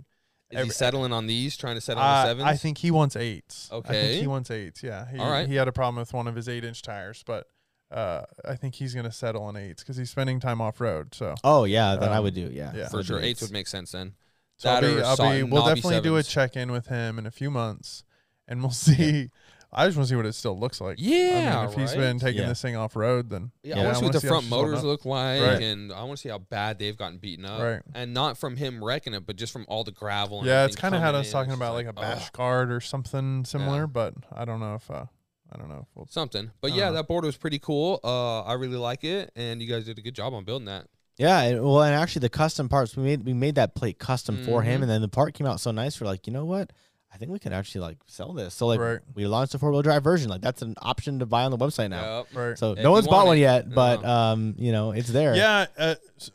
[0.51, 1.55] Is he settling on these?
[1.55, 2.47] Trying to settle on Uh, the sevens?
[2.49, 3.69] I think he wants eights.
[3.71, 3.93] I Okay.
[3.93, 4.81] think he wants eights.
[4.83, 5.05] Yeah.
[5.09, 5.47] He, All right.
[5.47, 7.45] He had a problem with one of his eight inch tires, but
[7.91, 11.13] uh, I think he's gonna settle on eights because he's spending time off road.
[11.15, 11.35] So.
[11.43, 12.87] oh yeah, then I um, would do yeah yeah.
[12.89, 13.19] for Would do sure.
[13.19, 13.41] Eights eights.
[13.43, 14.13] would make sense then.
[14.57, 16.33] So I'll be, or I'll saw- be, we'll knobby definitely do a sevens.
[16.33, 18.03] check in with him in a few months,
[18.49, 19.29] and we'll see.
[19.71, 20.97] I just want to see what it still looks like.
[20.97, 22.47] I Yeah, mean, if he's been taking Yeah.
[22.47, 24.83] this thing off road, then Yeah, Yeah, I want to see what the front motors
[24.83, 25.61] look like, Right.
[25.61, 27.61] and I want to see how bad they've gotten beaten up.
[27.61, 27.81] Right.
[27.93, 30.39] And not from him wrecking it, but just from all the gravel.
[30.39, 32.33] And yeah, it's kind of had coming us talking about just like a bash ugh,
[32.33, 33.85] guard or something similar, Yeah.
[33.85, 35.05] but I don't know if uh,
[35.53, 36.07] I don't know if we'll.
[36.07, 36.49] something.
[36.61, 36.93] But yeah, know.
[36.93, 37.99] that board was pretty cool.
[38.03, 40.87] Uh, I really like it, and you guys did a good job on building that.
[41.17, 41.41] yeah.
[41.41, 44.63] And, well, and actually the custom parts we made we made that plate custom for
[44.63, 44.83] him, Mhm.
[44.83, 46.01] and then the part came out so nice.
[46.01, 46.71] We're like, you know what?
[47.11, 48.53] I think we could actually like sell this.
[48.53, 48.99] So like Right.
[49.15, 50.29] we launched a four wheel drive version.
[50.29, 52.19] Like that's an option to buy on the website now.
[52.19, 52.27] Yep.
[52.35, 52.57] Right.
[52.57, 53.41] So If no one's bought want one it.
[53.41, 54.09] yet, but No.
[54.09, 55.35] um, you know, it's there.
[55.35, 56.31] Yeah, uh, s-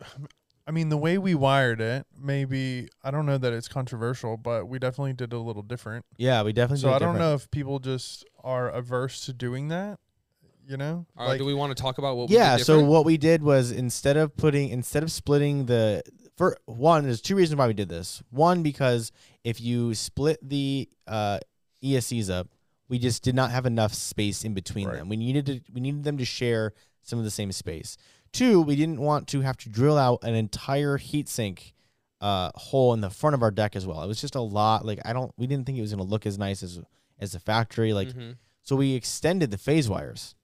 [0.66, 4.66] I mean the way we wired it, maybe I don't know that it's controversial, but
[4.66, 6.04] we definitely did a little different.
[6.16, 6.80] Yeah, we definitely.
[6.80, 9.98] So do it I don't know if people just are averse to doing that.
[10.66, 11.36] You know, All right.
[11.38, 12.30] do we want to talk about what?
[12.30, 16.02] yeah We did so what we did was instead of putting instead of splitting the
[16.36, 19.12] for one there's two reasons why we did this one because
[19.44, 21.38] if you split the uh
[21.82, 22.48] escs up
[22.88, 24.96] we just did not have enough space in between Right.
[24.98, 27.96] them we needed to we needed them to share some of the same space
[28.32, 31.72] two we didn't want to have to drill out an entire heatsink
[32.20, 34.84] uh hole in the front of our deck as well it was just a lot
[34.84, 36.80] like i don't we didn't think it was going to look as nice as
[37.20, 38.36] as the factory like Mhm.
[38.62, 40.34] so we extended the phase wires.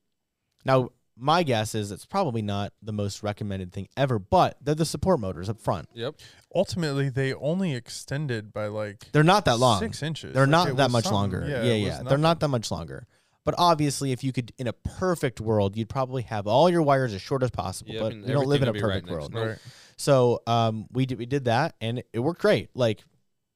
[0.64, 4.84] Now, my guess is it's probably not the most recommended thing ever, but they're the
[4.86, 5.88] support motors up front.
[5.94, 6.14] Yep.
[6.54, 9.80] ultimately they only extended by like They're not that long.
[9.80, 10.34] six inches.
[10.34, 11.14] They're Like, not that much something.
[11.40, 11.46] longer.
[11.48, 12.02] Yeah, it yeah.
[12.02, 13.06] They're not that much longer.
[13.44, 17.14] But obviously, if you could, in a perfect world, you'd probably have all your wires
[17.14, 17.92] as short as possible.
[17.92, 19.34] Yep, but and we don't live in a perfect right world.
[19.34, 19.58] Right.
[19.96, 22.68] So um, we did we did that, and it worked great.
[22.74, 23.02] Like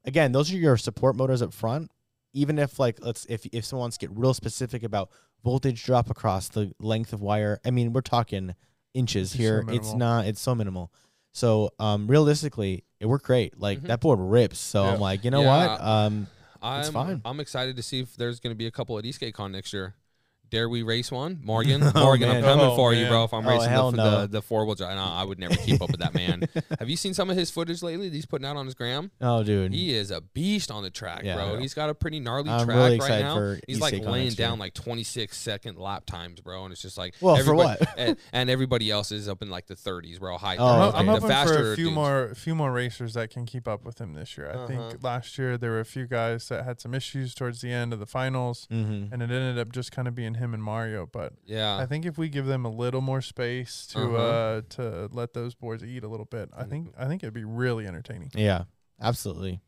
[0.06, 1.90] again, those are your support motors up front.
[2.34, 5.08] Even if like let's if if someone wants to get real specific about
[5.42, 8.54] voltage drop across the length of wire, I mean we're talking
[8.92, 9.64] inches It's so here.
[9.68, 10.26] it's not.
[10.26, 10.92] It's so minimal.
[11.32, 13.58] So um, realistically, it worked great.
[13.58, 13.86] Like Mhm.
[13.86, 14.58] that board rips.
[14.58, 14.92] So Yeah.
[14.94, 15.68] I'm like, you know Yeah.
[15.68, 15.80] what?
[15.80, 16.26] Um,
[16.62, 17.20] I'm fine.
[17.24, 19.72] I'm excited to see if there's going to be a couple at Esk8 Con next
[19.72, 19.94] year.
[20.54, 21.82] Dare we race one, Morgan?
[21.82, 23.24] Oh, Morgan, I'm coming Oh, for you, bro.
[23.24, 24.20] If I'm Oh, racing the, no.
[24.22, 26.48] the the four wheel drive, no, I would never keep up with that man.
[26.78, 28.08] Have you seen some of his footage lately?
[28.08, 29.10] that He's putting out on his gram.
[29.20, 29.72] oh, dude.
[29.74, 31.34] He is a beast on the track, Yeah.
[31.34, 31.58] bro.
[31.58, 33.34] He's got a pretty gnarly I'm track really right excited now.
[33.34, 37.14] for He's like laying down like 26 second lap times, bro, and it's just like
[37.20, 37.80] Well, for what?
[37.98, 40.38] and, and everybody else is up in like the 30s, bro.
[40.38, 40.56] High.
[40.58, 40.98] Oh, I'm, ho- okay.
[40.98, 41.94] I'm the hoping faster for a few dudes.
[41.96, 44.50] more, a few more racers that can keep up with him this year.
[44.50, 44.66] I Uh-huh.
[44.66, 47.92] think last year there were a few guys that had some issues towards the end
[47.92, 49.12] of the finals, mm-hmm.
[49.12, 51.06] and it ended up just kind of being him and Mario.
[51.10, 51.76] But Yeah.
[51.78, 54.16] I think if we give them a little more space to Uh-huh.
[54.16, 57.44] uh to let those boys eat a little bit, I think I think it'd be
[57.44, 58.30] really entertaining.
[58.34, 58.64] Yeah,
[59.00, 59.60] absolutely.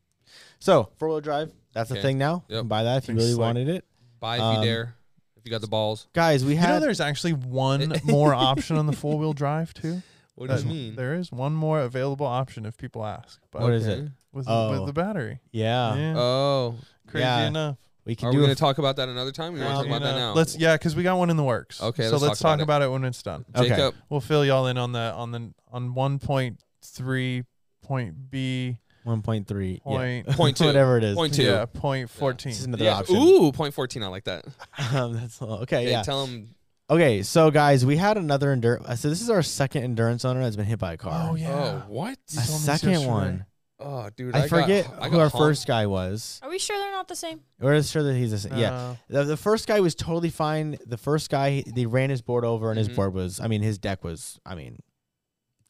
[0.59, 2.03] So four wheel drive, that's a Okay.
[2.03, 2.45] thing now.
[2.49, 2.61] You Yep.
[2.62, 3.85] can buy that if you Things really like- wanted it,
[4.21, 4.95] Buy if um, you dare.
[5.37, 6.09] If you got the balls.
[6.12, 6.45] guys.
[6.45, 10.03] We You know, had there's actually one more option on the four wheel drive too.
[10.35, 10.97] What do you Uh, mean?
[10.97, 13.41] There is one more available option if people ask.
[13.51, 14.11] But What is it?
[14.35, 14.71] With Oh.
[14.73, 15.41] with the battery.
[15.51, 15.95] yeah.
[15.97, 16.15] Yeah.
[16.19, 16.75] Oh,
[17.07, 17.47] Crazy yeah.
[17.47, 17.79] enough.
[18.07, 19.55] We can Are do we a going to talk about that another time?
[19.55, 20.33] Or you want to talk about that now?
[20.33, 21.83] Let's yeah, because we got one in the works.
[21.83, 23.45] Okay, so let's let's, talk talk about about it when it's done.
[23.55, 23.69] Okay.
[23.69, 23.97] Jacob.
[24.09, 27.42] We'll fill y'all in on the on the on one point three
[27.83, 29.81] point B one point three.
[29.85, 30.23] Yeah.
[30.23, 30.66] point Point two.
[30.66, 31.16] Whatever it is.
[31.16, 31.42] Point two.
[31.42, 32.51] yeah point fourteen.
[32.51, 32.99] This is another Yeah.
[32.99, 33.16] option.
[33.16, 34.05] Ooh, point fourteen.
[34.05, 34.45] I like that.
[34.95, 35.62] Um, that's all.
[35.62, 36.03] Okay, Hey, yeah.
[36.03, 36.55] Tell him.
[36.88, 39.01] Okay, so guys, we had another endurance.
[39.01, 41.31] So this is our second endurance owner that's been hit by a car.
[41.31, 41.51] Oh yeah.
[41.51, 42.12] Oh, what?
[42.12, 43.11] A told me this second yesterday.
[43.11, 43.47] one.
[43.88, 44.35] Oh, dude.
[44.35, 45.37] I, got- forget I who got our honked.
[45.37, 46.40] first guy was.
[46.42, 47.40] Are we sure they're not the same?
[47.61, 48.57] We're sure that he's the same.
[48.57, 50.77] Yeah, Uh, the, the first guy was totally fine.
[50.85, 52.96] The first guy, they ran his board over, and his Mhm.
[52.96, 53.38] board was.
[53.38, 54.40] I mean, his deck was.
[54.44, 54.81] I mean,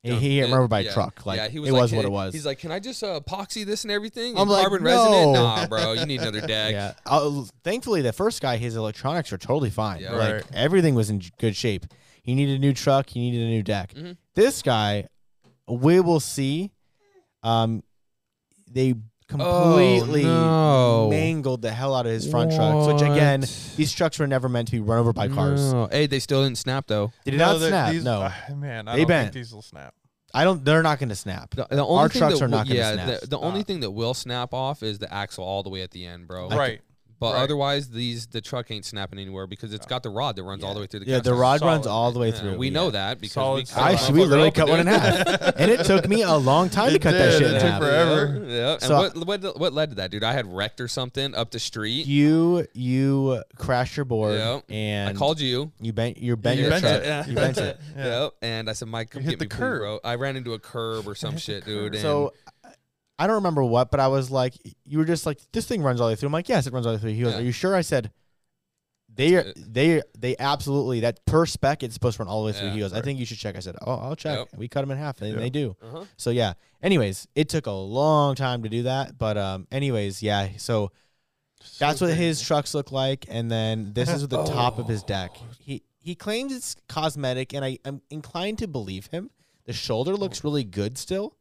[0.03, 0.21] he, Done.
[0.21, 1.27] he hit Yeah, run over by yeah, a truck.
[1.27, 2.33] Like yeah, he was it like, was what it was.
[2.33, 4.35] He's like, "Can I just uh, epoxy this and everything?
[4.37, 5.33] I'm and like, carbon "No." resonant?
[5.35, 5.93] Nah, bro.
[5.93, 6.93] You need another deck." yeah.
[7.05, 10.01] Uh, thankfully, the first guy, his electronics are totally fine.
[10.01, 10.13] Yeah.
[10.13, 10.45] Like Right.
[10.55, 11.85] everything was in good shape.
[12.23, 13.11] He needed a new truck.
[13.11, 13.93] He needed a new deck.
[13.95, 14.17] Mhm.
[14.35, 15.09] This guy,
[15.69, 16.73] we will see.
[17.43, 17.83] Um,
[18.71, 18.95] they
[19.29, 21.09] completely no.
[21.11, 22.87] mangled the hell out of his front trucks.
[22.87, 23.41] Which again,
[23.77, 25.73] these trucks were never meant to be run over by cars.
[25.73, 25.89] No.
[25.91, 27.13] Hey, they still didn't snap though.
[27.25, 27.93] They did no, not snap.
[27.93, 29.25] These, no, uh, man, I They don't bent.
[29.33, 29.95] think these will snap.
[30.35, 30.65] I don't.
[30.65, 31.55] They're not going to snap.
[31.55, 33.21] The, the only Our trucks that are not will- gonna yeah, snap.
[33.21, 33.67] The, the only Stop.
[33.69, 36.49] thing that will snap off is the axle all the way at the end, bro.
[36.51, 36.81] right.
[37.19, 37.43] But right.
[37.45, 40.75] otherwise, these the truck ain't snapping anywhere because it's got the rod that runs all
[40.75, 41.07] the way through the.
[41.07, 41.71] Yeah, the cast rod Solid.
[41.73, 42.57] runs all the way Yeah, through.
[42.59, 42.73] we yeah.
[42.75, 43.83] know that because Solid we stuff.
[43.83, 46.35] I Solid we motherfucker literally open, cut one in half, and it took me a
[46.37, 47.39] long time to It cut that did.
[47.39, 47.81] shit It in took half.
[47.81, 48.45] forever.
[48.47, 48.73] Yeah, yeah.
[48.75, 50.25] And So- what, what what led to that, dude?
[50.25, 52.07] I had wrecked or something up the street.
[52.07, 54.65] You you crashed your board, Yep.
[54.69, 55.73] and I called you.
[55.81, 57.01] you bent you bent your bent truck.
[57.01, 57.07] it.
[57.07, 57.27] Yeah.
[57.27, 57.81] You bent it.
[57.97, 58.05] Yeah.
[58.25, 58.33] Yep.
[58.43, 59.81] And I said, Mike, come hit get me, the please, curb.
[59.81, 60.01] bro.
[60.05, 61.95] I ran into a curb or some shit, dude.
[61.95, 62.35] And So
[63.19, 66.01] I don't remember what, but I was like, you were just like, this thing runs
[66.01, 66.27] all the way through.
[66.29, 67.13] I'm like, yes, it runs all the way through.
[67.13, 67.39] He goes, Yeah.
[67.41, 67.75] are you sure?
[67.75, 68.11] I said,
[69.15, 72.53] they are, they they absolutely that per spec it's supposed to run all the way
[72.53, 72.69] through.
[72.69, 73.57] Yeah, he goes, I think you should check.
[73.57, 74.39] I said, oh, I'll check.
[74.39, 74.49] Yep.
[74.57, 75.39] We cut them in half, and Yeah.
[75.39, 75.75] they do.
[75.83, 76.05] uh-huh.
[76.19, 76.53] So yeah.
[76.83, 80.49] Anyways, it took a long time to do that, but um, anyways, yeah.
[80.59, 80.93] So
[81.79, 85.31] that's what his trucks look like, and then this is the top of his deck.
[85.59, 89.31] He he claims it's cosmetic, and I am inclined to believe him.
[89.65, 91.35] The shoulder looks really good still.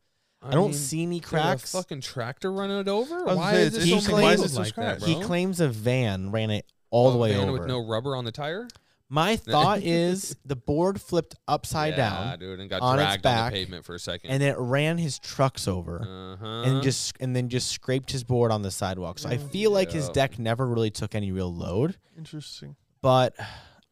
[0.45, 1.71] I, don't mean, see any did a cracks.
[1.71, 3.15] fucking tractor running it over?
[3.15, 4.15] I was gonna Why say, is it's this so interesting.
[4.15, 5.07] many Why is it so like that, bro?
[5.07, 7.51] He claims a van ran it all the way van over.
[7.59, 8.67] with no rubber on the tire.
[9.07, 13.25] My thought is the board flipped upside yeah, down, dude, and got on its dragged
[13.25, 14.31] on the pavement for a second.
[14.31, 16.01] and it ran his trucks over.
[16.01, 16.63] uh-huh.
[16.63, 19.19] and just and then just scraped his board on the sidewalk.
[19.19, 21.97] So I feel like his deck never really took any real load.
[22.17, 22.75] Interesting.
[23.01, 23.35] But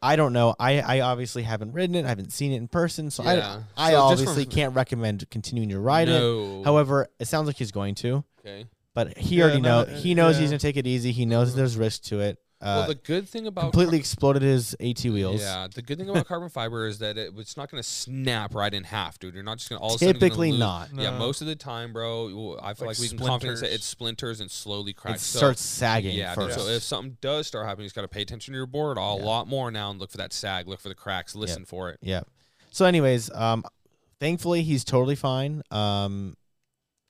[0.03, 0.53] I don't know.
[0.59, 2.05] I, I obviously haven't ridden it.
[2.05, 3.61] I haven't seen it in person, so Yeah.
[3.77, 6.63] I I So just obviously from- can't recommend continuing to ride it.
[6.65, 8.23] However, it sounds like he's going to.
[8.41, 8.65] okay.
[8.93, 10.41] But he Yeah, already know no, he knows yeah.
[10.41, 11.11] he's gonna take it easy.
[11.13, 11.57] He knows mm-hmm.
[11.57, 12.37] there's risk to it.
[12.63, 15.41] Uh, well, the good thing about completely exploded his AT wheels.
[15.41, 18.55] Yeah, the good thing about carbon fiber is that it, it's not going to snap
[18.55, 19.33] right in half, dude.
[19.33, 20.89] You're not just going to all of a sudden gonna Typically not.
[20.95, 22.57] Yeah, most of the time, bro.
[22.61, 23.73] I feel like, Like we can confidently say splinters.
[23.75, 25.23] it splinters and slowly It cracks.
[25.23, 26.59] So- starts sagging yeah, dude, first.
[26.59, 28.97] so if something does start happening, you just got to pay attention to your board
[28.97, 29.07] a Yeah.
[29.25, 31.99] lot more now and look for that sag, look for the cracks, listen for it.
[32.01, 32.21] Yeah.
[32.71, 33.65] So, anyways, um,
[34.21, 35.63] thankfully he's totally fine.
[35.69, 36.37] Um,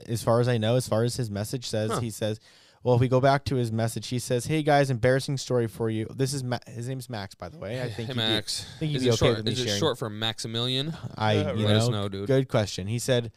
[0.08, 2.00] as far as I know, as far as his message says, Huh.
[2.00, 2.40] he says,
[2.84, 5.90] "Well, if we go back to his message, he says, "Hey guys, embarrassing story for
[5.90, 6.06] you.
[6.16, 7.82] This is Ma- his name's Max, by the way.
[7.82, 9.38] I think hey he'd be- Max, think he'd is be it okay short?
[9.38, 10.94] with me is it short for Maximilian?
[11.18, 12.28] I, Yeah, you Let us know, know, dude.
[12.28, 12.88] good question.
[12.88, 13.32] He said,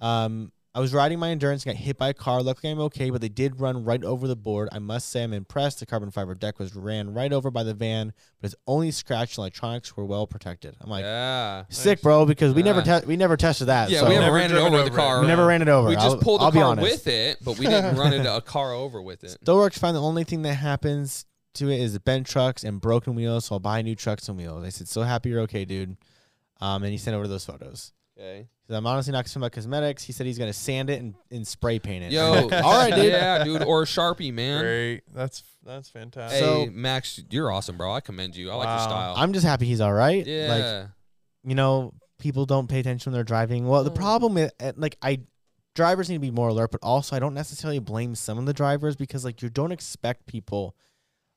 [0.00, 2.42] um, I was riding my endurance and got hit by a car.
[2.42, 4.68] Luckily, I'm okay, but they did run right over the board.
[4.72, 5.78] I must say, I'm impressed.
[5.78, 9.38] The carbon fiber deck was ran right over by the van, but it's only scratched.
[9.38, 10.74] and Electronics were well protected.
[10.80, 13.88] I'm like, yeah, sick, bro, because we never te- we never tested that.
[13.90, 14.00] yeah.
[14.00, 14.98] so we haven't Never ran it over with over the it.
[14.98, 15.20] car.
[15.20, 15.88] we never ran it over.
[15.90, 16.90] We just I'll, pulled the I'll be car honest.
[16.90, 19.30] with it, but we didn't run into a car over with it.
[19.30, 19.94] Still works fine.
[19.94, 23.44] The only thing that happens to it is bent trucks and broken wheels.
[23.44, 24.64] So I'll buy new trucks and wheels.
[24.64, 25.96] I said, so happy you're okay, dude.
[26.60, 27.92] Um, and he sent over those photos.
[28.18, 28.46] Okay.
[28.68, 30.04] So I'm honestly not concerned about cosmetics.
[30.04, 32.12] He said he's gonna sand it and, and spray paint it.
[32.12, 33.06] Yo, all right, dude.
[33.12, 34.62] Yeah, dude, or a sharpie, man.
[34.62, 35.02] Great.
[35.12, 36.40] That's that's fantastic.
[36.40, 37.92] Hey, So- Max, you're awesome, bro.
[37.92, 38.50] I commend you.
[38.50, 38.84] I like your Wow.
[38.86, 39.14] style.
[39.16, 40.24] I'm just happy he's all right.
[40.26, 40.48] yeah.
[40.48, 40.88] Like
[41.46, 43.66] you know, people don't pay attention when they're driving.
[43.66, 43.94] Well, the Oh.
[43.94, 45.20] problem is, uh, like, I
[45.74, 48.54] drivers need to be more alert, but also I don't necessarily blame some of the
[48.54, 50.76] drivers because like you don't expect people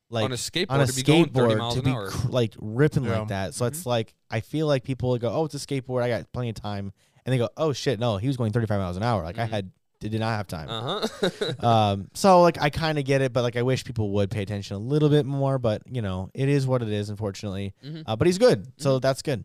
[0.09, 1.91] like on a skateboard on a to be going 30 skateboard miles to an be
[1.91, 2.09] hour.
[2.09, 3.19] cr- like ripping Yeah.
[3.19, 3.53] like that.
[3.53, 3.67] So Mhm.
[3.69, 6.03] it's like I feel like people go, "Oh, it's a skateboard.
[6.03, 6.93] I got plenty of time,"
[7.25, 9.23] and they go, "Oh shit, no, he was going 35 miles an hour.
[9.23, 9.49] Like I Mhm.
[9.49, 11.39] had did not have time." Uh huh.
[11.67, 14.43] um, so like I kind of get it, but like I wish people would pay
[14.43, 15.57] attention a little bit more.
[15.59, 17.73] But you know, it is what it is, unfortunately.
[17.85, 18.03] Mhm.
[18.05, 19.01] Uh, but he's good, so Mhm.
[19.01, 19.43] that's good.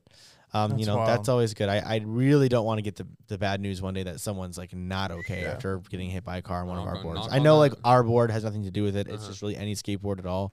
[0.54, 1.08] Um, you know, wild.
[1.08, 1.68] that's always good.
[1.70, 4.58] I, I really don't want to get the, the bad news one day that someone's
[4.58, 5.52] like not okay Yeah.
[5.52, 7.28] after getting hit by a car on one Knock of our on- boards.
[7.32, 7.72] I on know that.
[7.72, 9.08] like our board has nothing to do with it.
[9.08, 9.30] It's Uh-huh.
[9.30, 10.52] just really any skateboard at all.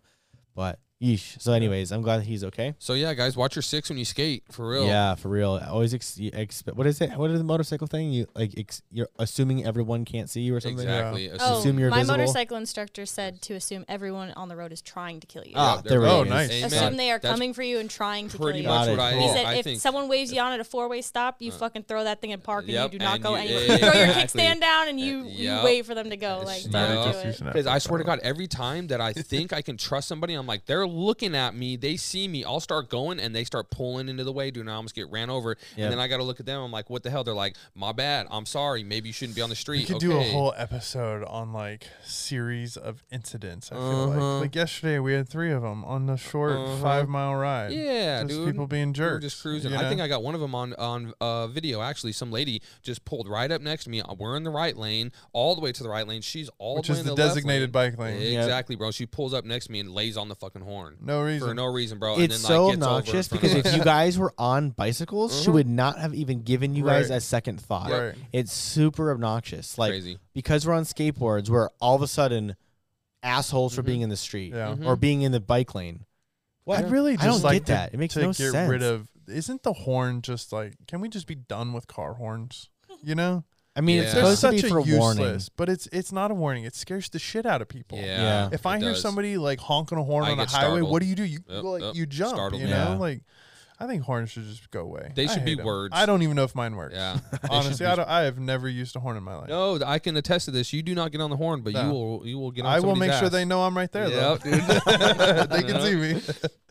[0.55, 1.41] But Yeesh.
[1.41, 2.75] So, anyways, I'm glad he's okay.
[2.77, 4.85] So yeah, guys, watch your six when you skate for real.
[4.85, 5.57] Yeah, for real.
[5.69, 6.75] Always ex- you expect.
[6.75, 7.11] What is it?
[7.11, 8.11] What is the motorcycle thing?
[8.11, 10.79] You like ex- you're assuming everyone can't see you or something.
[10.85, 11.31] exactly.
[11.31, 12.17] Oh, Assume- Assume you're my visible?
[12.17, 15.53] motorcycle instructor said to assume everyone on the road is trying to kill you.
[15.55, 16.29] Ah, Yeah, there we Oh, go.
[16.29, 16.51] nice.
[16.51, 16.65] Amen.
[16.65, 18.67] Assume they are That's coming for you and trying to kill pretty you.
[18.67, 18.99] much what it.
[18.99, 19.13] I.
[19.21, 19.79] He said I if think.
[19.79, 22.41] someone waves you on at a four-way stop, you Uh, fucking throw that thing in
[22.41, 23.61] park and Yep, you do not and go anywhere.
[23.69, 26.41] You throw your kickstand down and you, Uh, you wait for them to go.
[26.45, 26.71] Like, Yeah.
[26.93, 27.37] don't Just do using it.
[27.45, 28.03] that Because I swear to.
[28.03, 31.55] God, every time that I think I can trust somebody, I'm like, they're looking at
[31.55, 34.61] me, they see me, I'll start going, and they start pulling into the way, dude,
[34.61, 35.55] and I almost get ran over.
[35.75, 35.83] Yep.
[35.85, 36.61] And then I got to look at them.
[36.61, 37.23] I'm like, what the hell?
[37.23, 38.27] They're like, my bad.
[38.29, 38.83] I'm sorry.
[38.83, 39.87] Maybe you shouldn't be on the We street.
[39.87, 40.07] could okay.
[40.07, 43.71] do a whole episode on like series of incidents.
[43.71, 44.33] I feel Uh-huh.
[44.35, 46.77] like like yesterday we had three of them on the short Uh-huh.
[46.81, 47.71] five mile ride.
[47.71, 48.47] Yeah, just dude.
[48.47, 49.13] people being We jerks.
[49.13, 49.71] were just cruising.
[49.71, 50.01] you I think?
[50.01, 51.81] I got one of them on on uh, video.
[51.81, 54.01] Actually, some lady just pulled right up next to me.
[54.17, 56.21] We're in the right lane, all the way to the right lane.
[56.21, 57.91] She's all which the way is in the, the, designated lane.
[57.91, 58.21] bike lane.
[58.21, 58.43] Yep.
[58.43, 58.91] Exactly, bro.
[58.91, 61.47] She pulls up next to me and lays on the fucking horn No reason.
[61.47, 62.15] for no reason, bro.
[62.15, 65.41] and It's then, so like, gets obnoxious front because if you guys were on bicycles,
[65.41, 65.53] she Mhm.
[65.53, 67.91] would not have even given you guys a second thought.
[67.91, 68.15] Right.
[68.33, 69.77] It's super obnoxious.
[69.77, 70.19] Like crazy.
[70.33, 72.55] because we're on skateboards, we're all of a sudden
[73.23, 73.85] assholes for Mhm.
[73.85, 74.75] being in the street Yeah.
[74.75, 74.85] Mhm.
[74.85, 76.05] or being in the bike lane.
[76.67, 77.93] I'd really just I don't like get to, that.
[77.93, 78.69] It makes to no get sense.
[78.69, 79.07] rid of.
[79.27, 80.75] Isn't the horn just like?
[80.87, 82.69] Can we just be done with car horns?
[83.03, 83.43] You know,
[83.79, 84.01] I mean, Yeah.
[84.03, 85.39] it's they're supposed to such be for a useless, warning.
[85.55, 86.65] but it's it's not a warning.
[86.65, 87.97] It scares the shit out of people.
[87.97, 88.05] Yeah.
[88.21, 88.49] Yeah.
[88.51, 89.01] If I it hear does.
[89.01, 90.91] somebody like honking a horn I on a get highway, startled.
[90.91, 91.23] what do you do?
[91.23, 91.95] You Yep, like yep.
[91.95, 92.35] you jump.
[92.35, 92.73] Startled you me.
[92.73, 92.95] know, Yeah.
[92.97, 93.21] like
[93.81, 95.13] I think horns should just go away.
[95.15, 95.65] They I should be hate 'em.
[95.65, 95.93] words.
[95.95, 96.93] I don't even know if mine works.
[96.95, 97.13] Yeah.
[97.31, 99.47] They should Honestly, be- I, don't, I have never used a horn in my life.
[99.47, 100.73] No, I can attest to this.
[100.73, 101.93] You do not get on the horn, but you No.
[101.93, 102.27] will.
[102.27, 102.73] You will get on.
[102.75, 102.83] The horn.
[102.83, 103.31] I will somebody's make sure ass.
[103.31, 104.09] they know I'm right there.
[104.09, 104.51] Yep, though.
[104.51, 104.63] dude.
[105.49, 106.21] they can see me.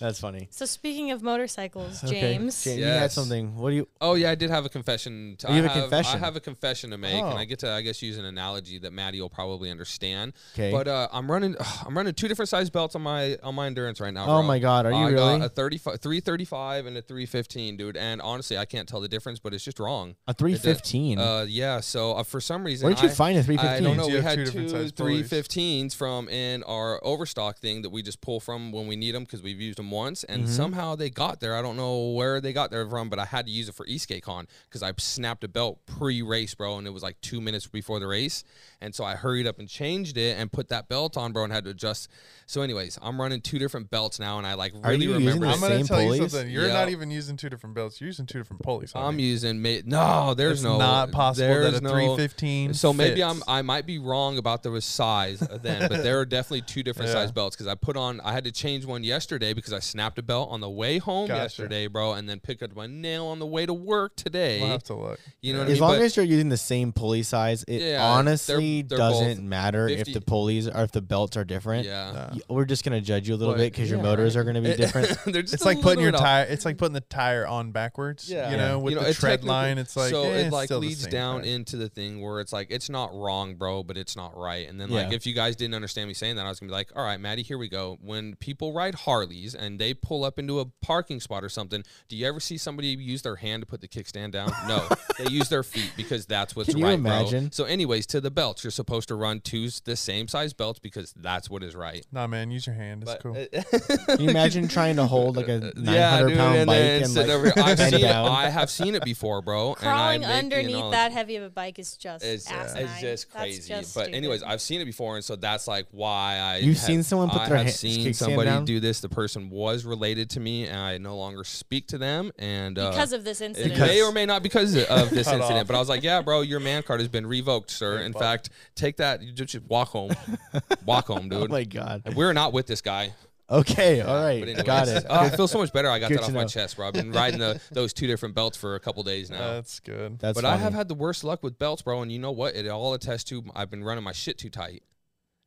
[0.00, 0.48] That's funny.
[0.50, 2.20] So speaking of motorcycles, Okay.
[2.20, 3.14] James, James, you had Yes.
[3.14, 3.56] something.
[3.56, 3.88] What do you?
[4.00, 5.36] Oh yeah, I did have a confession.
[5.38, 6.14] To, You have I a confession?
[6.16, 7.30] I have a confession to make, Oh.
[7.30, 10.32] and I get to, I guess, use an analogy that Maddie will probably understand.
[10.54, 10.70] Okay.
[10.70, 11.56] But uh, I'm running,
[11.86, 14.24] I'm running two different size belts on my on my endurance right now.
[14.24, 14.42] oh bro.
[14.42, 17.96] my God, are you I really got a 35, 335 and a 315, dude.
[17.96, 20.14] And honestly, I can't tell the difference, but it's just wrong.
[20.26, 21.18] a three fifteen?
[21.18, 21.80] Uh, yeah.
[21.80, 23.58] So uh, for some reason, Where did you I- find a 315?
[23.68, 24.04] I don't know.
[24.08, 25.28] You We have had two two different size pulleys.
[25.30, 29.24] 315s from in our overstock thing that we just pull from when we need them
[29.24, 30.48] because we've used them once, and Mhm.
[30.48, 31.56] somehow they got there.
[31.56, 33.86] I don't know where they got there from, but I had to use it for
[33.86, 37.98] EskateCon because I snapped a belt pre-race, bro, and it was like two minutes before
[38.00, 38.44] the race,
[38.80, 41.52] and so I hurried up and changed it and put that belt on, bro, and
[41.52, 42.08] had to adjust.
[42.46, 45.26] So, anyways, I'm running two different belts now, and I like Are really you using
[45.26, 45.46] remember.
[45.46, 46.20] the I'm gonna tell pulleys?
[46.20, 46.50] you something.
[46.50, 46.72] You're Yeah.
[46.72, 48.00] not even using two different belts.
[48.00, 48.92] You're using two different pulleys.
[48.94, 49.20] I'm homie.
[49.22, 50.34] using ma- no.
[50.34, 52.74] There's it's no not possible that there's a no- 315.
[52.74, 53.42] So maybe I'm.
[53.46, 57.14] I might be wrong about the size then, but there are definitely two different Yeah.
[57.14, 60.18] size belts because I put on I had to change one yesterday because I snapped
[60.18, 61.42] a belt on the way home Gotcha.
[61.42, 64.60] yesterday, bro, and then picked up my nail on the way to work today.
[64.60, 65.20] We'll have to look.
[65.40, 65.88] You know what I As mean?
[65.88, 69.48] long But- as you're using the same pulley size, it Yeah, honestly they're- they're doesn't
[69.48, 71.86] matter if the pulleys or if the belts are different.
[71.86, 72.30] yeah.
[72.32, 74.40] Uh, We're just gonna judge you a little But- bit because your motors right.
[74.40, 75.16] are gonna be different.
[75.26, 76.24] It's like putting your bit off.
[76.26, 76.44] tire.
[76.48, 78.28] It's like putting the tire on backwards.
[78.28, 78.50] Yeah.
[78.50, 78.68] You Yeah.
[78.68, 79.78] know, with You know, the it tread line.
[79.78, 81.52] It's like so eh, it like leads down thing.
[81.54, 84.68] into the thing where it's like it's not wrong, bro, but it's not right.
[84.68, 86.74] And then like if you guys didn't understand me saying that, I was gonna be
[86.74, 87.98] like, all right, Maddie, here we go.
[88.02, 92.16] When people ride Harleys and they pull up into a parking spot or something, do
[92.16, 94.50] you ever see somebody use their hand to put the kickstand down?
[94.66, 97.44] No, they use their feet because that's what's Can you right, imagine?
[97.46, 97.50] bro.
[97.52, 101.12] So, anyways, to the belts, you're supposed to run two the same size belts because
[101.16, 102.06] that's what is right.
[102.12, 103.02] Nah, man, use your hand.
[103.02, 103.34] It's But, cool.
[104.16, 107.02] Can you imagine trying to hold like a 900 yeah, dude, pound and bike then
[107.02, 107.52] and like over here.
[107.56, 108.08] I've bend seen it.
[108.08, 108.28] down?
[108.28, 109.74] I have seen it before, bro.
[109.74, 110.90] crawling and I make the underneath analogy.
[110.92, 112.84] that heavy of a bike is just It's, uh, asinine.
[112.84, 113.68] it's just That's crazy.
[113.68, 114.16] just but stupid.
[114.16, 116.56] anyways, I've seen it before, and so that's like why I.
[116.58, 118.64] You've have- seen someone put I their have seen somebody down?
[118.64, 119.00] do this.
[119.00, 122.30] The person was related to me, and I no longer speak to them.
[122.38, 123.78] And uh, because of this it incident.
[123.80, 125.66] may or may not because of this incident, off.
[125.66, 127.98] but I was like, "Yeah, bro, your man card has been revoked, sir.
[127.98, 129.20] In fact, take that.
[129.22, 130.12] You just just walk home,
[130.86, 131.42] walk home, dude.
[131.42, 132.14] oh my god.
[132.14, 133.12] We're not with this guy.
[133.50, 135.06] Okay, all right, anyways, got it.
[135.08, 135.88] oh, I feel so much better.
[135.88, 136.48] I got Good that off my know.
[136.48, 136.86] chest, bro.
[136.86, 139.54] I've been riding the, those two different belts for a couple days now.
[139.54, 140.18] That's good.
[140.18, 142.02] That's but I have had the worst luck with belts, bro.
[142.02, 142.54] And you know what?
[142.54, 144.82] It all attests to I've been running my shit too tight.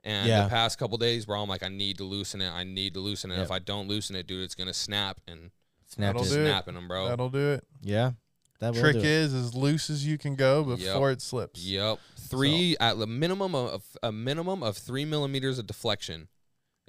[0.04, 0.44] And Yeah.
[0.44, 2.50] the past couple days, bro, I'm like, I need to loosen it.
[2.50, 3.36] I need to loosen it.
[3.36, 3.44] Yep.
[3.46, 5.52] If I don't loosen it, dude, it's gonna snap and
[5.88, 6.36] Snapped That'll it.
[6.36, 7.10] do snapping them, bro.
[7.10, 7.66] That'll do it.
[7.82, 8.12] Yeah,
[8.60, 9.06] that will Trick is it.
[9.06, 10.80] is as loose as you can go Yep.
[10.80, 11.60] before it slips.
[11.66, 16.30] Yep, three at the minimum of a minimum of three millimeters of deflection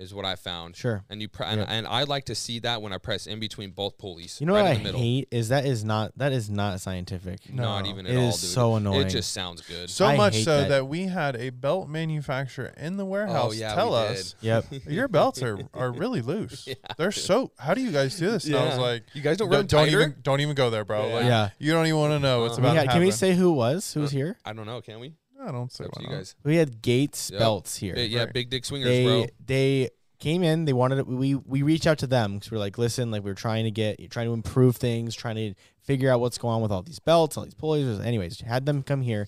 [0.02, 0.76] is what I found.
[0.76, 1.04] Sure.
[1.08, 1.68] And you pre- and, Yep.
[1.70, 4.38] and I like to see that when I press in between both pulleys.
[4.40, 5.00] You know right what in I the middle.
[5.00, 7.52] hate is that is not that is not scientific.
[7.52, 8.50] Not even It at all, is dude.
[8.50, 9.06] so annoying.
[9.06, 9.88] It just sounds good.
[9.90, 10.68] So I much so that.
[10.68, 10.86] that.
[10.88, 14.66] we had a belt manufacturer in the warehouse Oh, yeah, tell us Yep.
[14.88, 16.68] your belts are, are really loose.
[16.98, 17.52] They're so.
[17.58, 18.44] How do you guys do this?
[18.46, 20.00] And I was like, You guys don't "Don't- run don't tighter?
[20.00, 21.06] even don't even go there, bro.
[21.08, 21.14] Yeah.
[21.14, 21.48] Like, Yeah.
[21.58, 23.52] you don't even want to know what's Uh, We about had- can we say who
[23.52, 23.92] was?
[23.94, 24.36] Who's Uh, here?
[24.44, 24.80] I don't know.
[24.80, 25.14] Can we?
[25.46, 26.18] I don't say It's up to why you not.
[26.18, 26.34] guys.
[26.44, 27.38] We had Gates Yep.
[27.38, 27.94] belts here.
[27.96, 28.32] Yeah, yeah, Right.
[28.32, 29.26] big dick swingers, they bro.
[29.44, 30.64] they came in.
[30.64, 31.06] They wanted it.
[31.06, 34.10] We we reached out to them because we're like, listen, like we're trying to get,
[34.10, 37.36] trying to improve things, trying to figure out what's going on with all these belts,
[37.36, 37.98] all these pulleys.
[38.00, 39.22] Anyways, had them come here,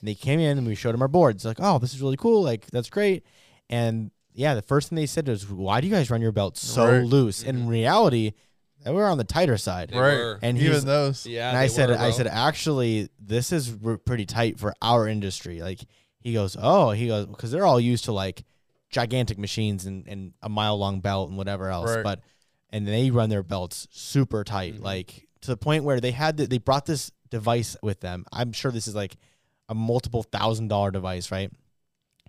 [0.00, 1.44] and they came in and we showed them our boards.
[1.44, 2.42] Like, oh, this is really cool.
[2.42, 3.24] Like that's great.
[3.68, 6.60] And yeah, the first thing they said was, why do you guys run your belts
[6.64, 7.04] so Right.
[7.04, 7.42] loose?
[7.42, 7.70] And in mm-hmm.
[7.70, 8.32] reality,
[8.84, 9.90] they were on the tighter side.
[9.90, 10.14] They right.
[10.16, 10.38] were.
[10.42, 11.26] And even he's- those.
[11.26, 12.10] Yeah, and I they said, were, I bro.
[12.12, 15.60] said, actually, this is r- pretty tight for our industry.
[15.60, 15.80] Like
[16.20, 18.42] he goes, oh, he goes, because they're all used to like
[18.90, 21.94] gigantic machines and, and a mile long belt and whatever else.
[21.94, 22.02] Right.
[22.04, 22.20] But
[22.70, 24.82] and they run their belts super tight, Mhm.
[24.84, 28.24] like to the point where they had the, they brought this device with them.
[28.32, 29.16] I'm sure this is like
[29.68, 31.50] a multiple thousand dollar device, right?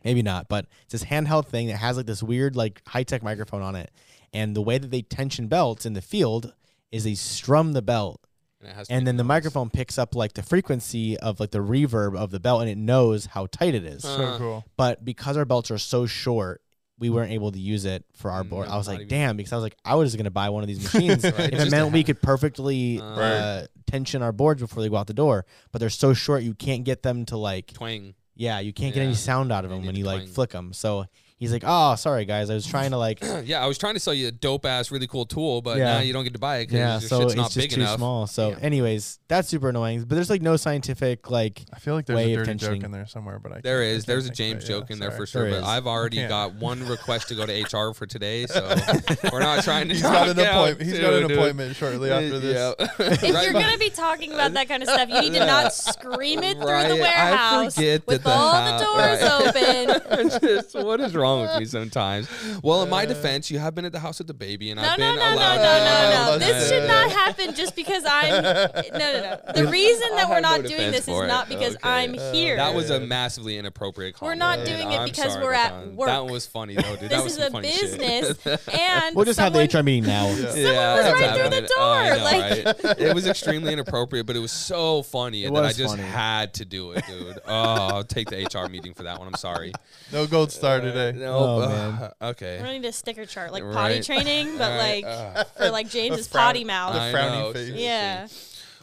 [0.03, 3.21] Maybe not, but it's this handheld thing that has like this weird like high tech
[3.21, 3.91] microphone on it.
[4.33, 6.53] And the way that they tension belts in the field
[6.91, 8.21] is they strum the belt
[8.61, 9.27] and, it has and then the close.
[9.27, 12.77] microphone picks up like the frequency of like the reverb of the belt and it
[12.77, 14.03] knows how tight it is.
[14.03, 14.17] Huh.
[14.17, 14.37] So Uh.
[14.37, 14.65] cool.
[14.77, 16.61] But because our belts are so short,
[16.99, 18.67] we weren't able to use it for our board.
[18.67, 20.49] Mm, I was like, even- damn, because I was like, I was just gonna buy
[20.49, 23.03] one of these machines Right, if just it meant we could perfectly Uh.
[23.03, 25.45] uh, tension our boards before they go out the door.
[25.71, 28.13] But they're so short, you can't get them to like, twang.
[28.35, 30.51] yeah, you can't get any sound out of they them when to you like flick
[30.51, 30.71] them.
[30.73, 31.05] So
[31.41, 33.99] he's like, oh, sorry guys, I was trying to like, yeah, I was trying to
[33.99, 35.95] sell you a dope ass, really cool tool, but Yeah.
[35.95, 37.57] now you don't get to buy it because yeah, your so shit's it's not just
[37.57, 37.97] big too enough.
[37.97, 38.27] small.
[38.27, 38.55] So, Yeah.
[38.61, 40.03] anyways, that's super annoying.
[40.03, 41.63] But there's like no scientific like.
[41.73, 44.03] I feel like there's a of dirty joke in there somewhere, but I There can't-
[44.03, 45.19] I There's a James joke Yeah, in there sorry.
[45.19, 45.69] for sure, There but is.
[45.69, 48.61] I've already got one request to go to HR for today, so
[49.33, 49.93] we're not trying to.
[49.95, 50.89] He's got an appointment.
[50.89, 53.21] He's got an appointment shortly after uh, this.
[53.23, 56.43] If you're gonna be talking about that kind of stuff, you need to not scream
[56.43, 60.39] it through the warehouse with all the doors open.
[60.41, 62.27] Just, what is wrong with me sometimes?
[62.61, 64.87] Well, in my defense, you have been at the house with the baby, and No,
[64.87, 66.31] I've no, been no, no, allowed no, to no, have no.
[66.31, 68.43] my This should not happen just because I'm.
[68.43, 69.37] No, no, no.
[69.61, 71.27] The reason that we're have no not doing this is it.
[71.27, 71.89] not because Okay.
[71.89, 72.55] I'm here.
[72.57, 74.31] That was a massively inappropriate comment.
[74.31, 76.07] We're not doing it because we're at work.
[76.07, 77.09] That was funny though, dude.
[77.11, 80.27] that this is a business, and We'll just have the HR meeting now.
[80.27, 80.35] Yeah.
[80.51, 85.03] Someone was right through the door, like- It was extremely inappropriate, but it was so
[85.03, 87.39] funny It that I just had to do it, dude.
[87.45, 89.27] Oh, I'll take the HR meeting for that one.
[89.27, 89.71] I'm sorry.
[90.11, 91.20] No gold star today.
[91.21, 92.11] No, Oh, uh, man.
[92.21, 92.57] We're Okay.
[92.57, 94.03] gonna need a sticker chart, like potty Right.
[94.03, 96.93] training, but Alright, like uh, for like James's frown- potty mouth.
[96.93, 97.69] The frowny know, face.
[97.69, 98.27] Yeah.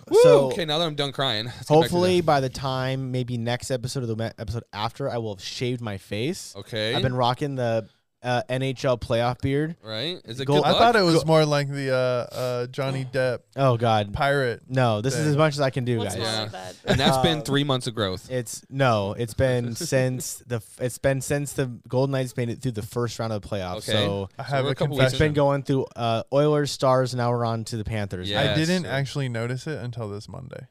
[0.08, 2.48] Woo, So- okay, now that I'm done crying, let's get back to Hopefully, by the
[2.48, 6.54] time maybe next episode or the episode after, I will have shaved my face.
[6.56, 6.94] okay.
[6.94, 7.86] I've been rocking the
[8.22, 9.76] uh, NHL playoff beard.
[9.82, 10.20] right.
[10.24, 10.78] Is it Go- good I luck?
[10.80, 14.62] thought it was more like the uh, uh, Johnny Depp Oh God, pirate.
[14.68, 15.00] no!
[15.00, 16.24] This is as much as I can do, What's guys.
[16.24, 16.46] not Yeah.
[16.46, 16.76] that?
[16.84, 18.28] and that's been Um, three months of growth.
[18.30, 22.60] It's no, it's been since the f- it's been since the Golden Knights made it
[22.60, 23.88] through the first round of the playoffs.
[23.88, 23.92] Okay.
[23.92, 25.26] So I So have we're a a couple it's confession.
[25.26, 28.28] been going through uh, Oilers, Stars, now we're on to the Panthers.
[28.28, 28.40] Yeah.
[28.40, 30.66] I Yes, didn't actually notice it until this Monday.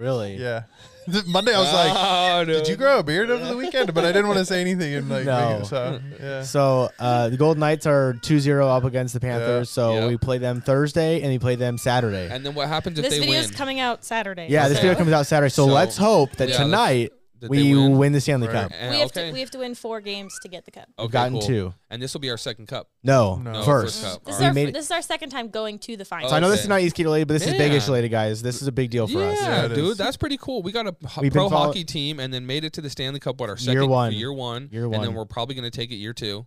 [0.00, 0.36] Really.
[0.36, 0.62] Yeah,
[1.06, 4.04] The Monday I was like, Oh, "Did you grow a beard over the weekend?" But
[4.04, 5.50] I didn't want to say anything and like, No.
[5.54, 6.42] make it- so yeah.
[6.42, 9.70] So uh, the Golden Knights are 2-0 up against the Panthers.
[9.70, 10.08] So Yep.
[10.10, 12.28] we play them Thursday and we play them Saturday.
[12.30, 13.44] And then what happens if This they video win?
[13.44, 14.46] is coming out Saturday.
[14.50, 15.50] yeah, this video comes out Saturday.
[15.50, 17.98] So, So- let's hope that Yeah, tonight That they we win?
[17.98, 18.12] win.
[18.12, 18.62] the Stanley Right.
[18.68, 18.72] Cup.
[18.78, 19.28] And- We have okay.
[19.28, 20.88] to we have to win four games to get the cup.
[20.98, 21.42] We've Okay, gotten cool.
[21.42, 21.74] two.
[21.90, 22.88] And this will be our second cup.
[23.02, 23.52] No, No.
[23.52, 24.00] No, first.
[24.02, 24.24] first cup.
[24.24, 26.30] This is, our, made this is our second time going to the finals.
[26.30, 27.58] So I know this is not Esk8 related, but this is Yeah.
[27.58, 28.42] Vegas related, guys.
[28.42, 29.40] This is a big deal for yeah, us.
[29.40, 30.62] Yeah, dude, that's pretty cool.
[30.62, 32.90] We got a ho- We've pro follow- hockey team and then made it to the
[32.90, 33.40] Stanley Cup.
[33.40, 34.12] What our second Year one.
[34.12, 36.46] year one, Year one, and then we're probably gonna take it year two,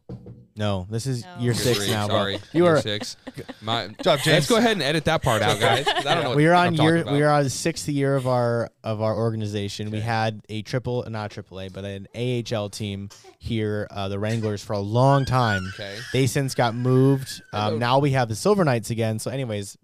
[0.55, 1.29] No, this is No.
[1.37, 2.15] year Year six three, now, bro.
[2.17, 3.17] Sorry, You year are six.
[3.61, 5.83] My, job, let's go ahead and edit that part out, guys.
[5.83, 6.35] 'cause I don't know.
[6.35, 7.03] We are on I'm year.
[7.11, 9.89] We are on the sixth year of our of our organization.
[9.89, 14.19] We had a triple, not a triple A, but an AHL team here, uh, the
[14.19, 15.63] Wranglers, for a long time.
[15.73, 15.97] Okay.
[16.11, 17.41] They since got moved.
[17.51, 17.73] Hello.
[17.73, 19.19] Um, now we have the Silver Knights again.
[19.19, 19.77] So, anyways,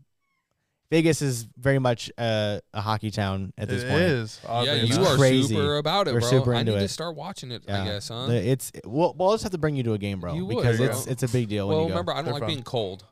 [0.91, 4.01] Vegas is very much uh, a hockey town at this It point.
[4.01, 4.39] is.
[4.43, 5.07] Yeah, you enough.
[5.13, 5.55] are Crazy.
[5.55, 6.29] super about it, We're bro.
[6.29, 6.89] super I into need to it.
[6.89, 7.63] start watching it.
[7.67, 7.81] Yeah.
[7.83, 8.27] I guess, huh?
[8.31, 10.77] It's we'll, we'll just have to bring you to a game, bro, You would, because
[10.77, 10.88] bro.
[10.88, 11.93] it's it's a big deal when well, you go.
[11.93, 12.49] remember, I don't They're like fun.
[12.49, 13.05] being cold.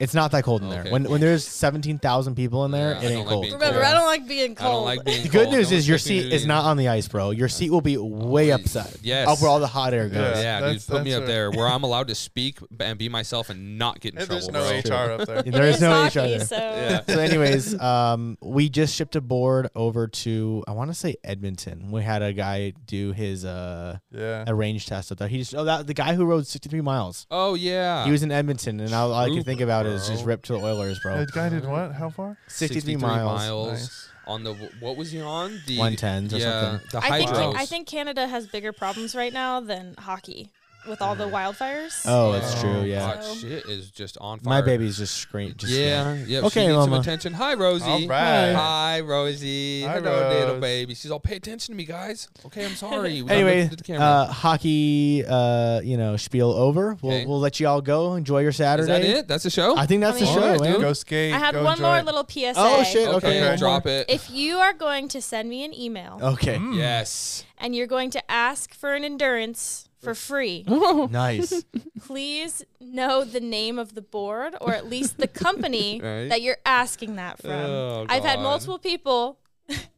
[0.00, 0.80] It's not that cold in there.
[0.80, 3.28] Okay, when when there's seventeen thousand people in there, Yeah, I it don't ain't like
[3.28, 3.42] cold.
[3.42, 3.84] being Remember, cold.
[3.84, 4.68] I don't like being cold.
[4.68, 5.54] I don't like being The good cold.
[5.56, 7.30] news No is your one's seat is not on the ice, bro.
[7.32, 8.94] Your seat will be way Oh, upside.
[9.02, 9.28] yes.
[9.28, 10.38] Up where all the hot air goes.
[10.38, 10.42] Yeah.
[10.42, 12.98] Yeah, dude, That's- put me that's up a- there where I'm allowed to speak and
[12.98, 14.96] be myself and not get in And trouble, there's no bro.
[14.96, 15.42] HR up there.
[15.60, 16.40] There It is no hockey, HR there.
[16.46, 17.00] So Yeah.
[17.06, 21.90] So, anyways, um, we just shipped a board over to I want to say Edmonton.
[21.90, 24.44] We had a guy do his uh Yeah.
[24.46, 25.28] a range test up there.
[25.28, 27.26] He just oh that the guy who rode sixty three miles.
[27.30, 30.24] Oh yeah, He was in Edmonton, and all I can Trooper, think about is just
[30.24, 31.18] ripped to the Oilers, bro.
[31.18, 31.92] That guy did what?
[31.92, 32.36] How far?
[32.48, 33.70] 63 miles.
[33.70, 34.08] Nice.
[34.26, 35.60] on the what was he on?
[35.66, 36.88] The 110s or yeah, something.
[36.92, 37.54] the I think hydros.
[37.56, 40.50] I think Canada has bigger problems right now than hockey.
[40.88, 42.02] With all the wildfires.
[42.06, 42.82] Oh, it's Oh, true.
[42.82, 43.14] Yeah.
[43.14, 44.48] God, So- shit is just on fire.
[44.50, 45.54] My baby's just scream.
[45.56, 46.38] Just Yeah, yeah.
[46.40, 47.00] Okay, she needs some Mama.
[47.00, 47.34] attention.
[47.34, 47.84] Hi, Rosie.
[47.84, 48.52] All right.
[48.52, 49.82] Hi, Rosie.
[49.82, 50.60] Hi, Hello, little Rose.
[50.60, 50.94] baby.
[50.94, 52.28] She's all, pay attention to me, guys.
[52.46, 53.20] Okay, I'm sorry.
[53.22, 54.02] We gotta Anyway, look at the camera.
[54.06, 56.96] uh, hockey, uh, you know, spiel over.
[57.02, 57.26] We'll Okay.
[57.26, 58.14] we'll let you all go.
[58.14, 58.92] Enjoy your is Saturday.
[58.92, 59.28] that it?
[59.28, 59.76] That's the show?
[59.76, 60.72] I think that's I the mean- show, Alright, man.
[60.72, 60.80] dude.
[60.82, 61.34] Go skate.
[61.34, 62.04] I have go one enjoy more it.
[62.06, 62.54] little PSA.
[62.56, 63.08] Oh shit!
[63.08, 64.06] Okay, okay, one drop it.
[64.08, 66.76] If you are going to send me an email Okay, Mm.
[66.76, 67.44] yes.
[67.58, 70.64] and you're going to ask for an endurance for free,
[71.10, 71.64] nice.
[72.02, 76.28] please know the name of the board or at least the company Right.
[76.28, 77.50] that you're asking that from.
[77.50, 79.38] Oh, I've had multiple people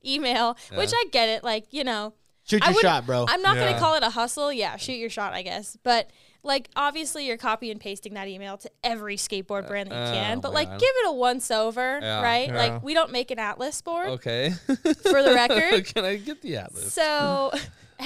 [0.05, 1.45] email, which I get it.
[1.45, 2.13] Like, you know,
[2.45, 3.25] Shoot I your would- shot, bro.
[3.29, 4.53] I'm not going to call it a hustle.
[4.53, 5.77] Yeah, shoot your shot, I guess.
[5.85, 6.11] But
[6.43, 10.09] like, obviously, you're copy and pasting that email to every skateboard brand that you uh,
[10.11, 10.41] oh, can.
[10.41, 10.79] But like, man.
[10.79, 12.21] give it a once over, Yeah.
[12.21, 12.49] right?
[12.49, 12.57] Yeah.
[12.57, 14.51] Like, we don't make an Atlas board Okay.
[14.51, 15.85] for the record.
[15.95, 16.93] Can I get the atlas?
[16.93, 17.53] So,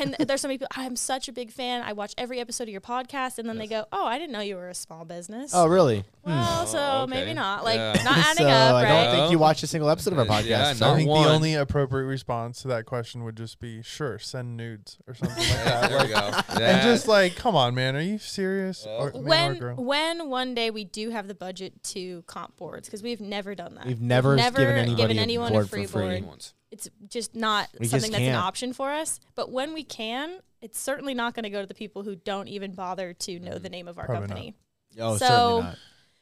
[0.01, 0.67] and there's some people.
[0.77, 1.83] I'm such a big fan.
[1.83, 4.41] I watch every episode of your podcast, and then they go, "Oh, I didn't know
[4.41, 6.05] you were a small business." oh, really?
[6.25, 6.67] well, hmm.
[6.67, 7.11] so Oh, okay.
[7.11, 7.65] maybe not.
[7.65, 7.93] Like, Yeah.
[8.05, 10.47] not adding so up, I don't think you watched a single episode of our podcast.
[10.47, 11.23] yeah, so- I think one.
[11.25, 15.37] the only appropriate response to that question would just be, "Sure, send nudes or something
[15.39, 16.65] like that." there we Like, go.
[16.65, 18.85] and just like, come on, man, are you serious?
[18.87, 18.93] Yeah.
[18.97, 19.77] Or, man or when girl?
[19.85, 23.75] when one day we do have the budget to comp boards because we've never done
[23.77, 23.87] that.
[23.87, 26.03] We've never given anybody given a anyone board a for free free.
[26.21, 26.25] board.
[26.27, 26.55] ones.
[26.77, 28.45] It's just not We just something that's an can't.
[28.45, 29.19] option for us.
[29.35, 32.49] But when we can, it's certainly not going to go to the people who don't
[32.49, 34.55] even bother to know the name of our Probably company.
[35.01, 35.77] Oh, So- certainly not.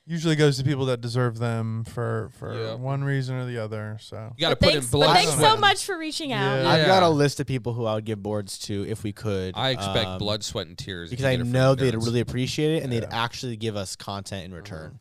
[0.07, 2.79] Usually goes to people that deserve them for for Yep.
[2.81, 3.97] one reason or the other.
[4.03, 6.63] So You got to But put thanks, in but thanks so much for reaching out.
[6.63, 6.69] Yeah.
[6.69, 9.55] I've got a list of people who I would give boards to if we could.
[9.57, 11.09] I expect um, blood, sweat, and tears.
[11.09, 12.05] because I get it from know they'd endurance.
[12.07, 15.01] really appreciate it and they'd actually give us content in return.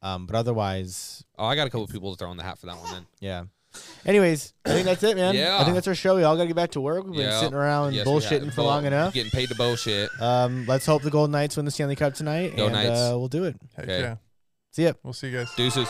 [0.00, 2.66] Um, but otherwise, Oh, I got a couple people to throw in the hat for
[2.66, 3.06] that one then.
[3.20, 3.44] yeah.
[4.06, 5.36] Anyways, I think that's it, man.
[5.36, 6.16] I think that's our show.
[6.16, 7.04] We all got to get back to work.
[7.04, 7.40] We've been Yeah.
[7.40, 8.50] sitting around Yes, we bullshitting have.
[8.54, 9.12] for Bull- long enough.
[9.14, 10.08] Getting paid to bullshit.
[10.20, 12.90] Um, let's hope the Golden Knights win the Stanley Cup tonight, Go and Knights.
[13.00, 13.56] Uh, we'll do it.
[13.76, 14.00] heck Okay.
[14.00, 14.16] yeah,
[14.72, 14.92] See ya.
[15.02, 15.48] we'll see you guys.
[15.56, 15.88] Deuces.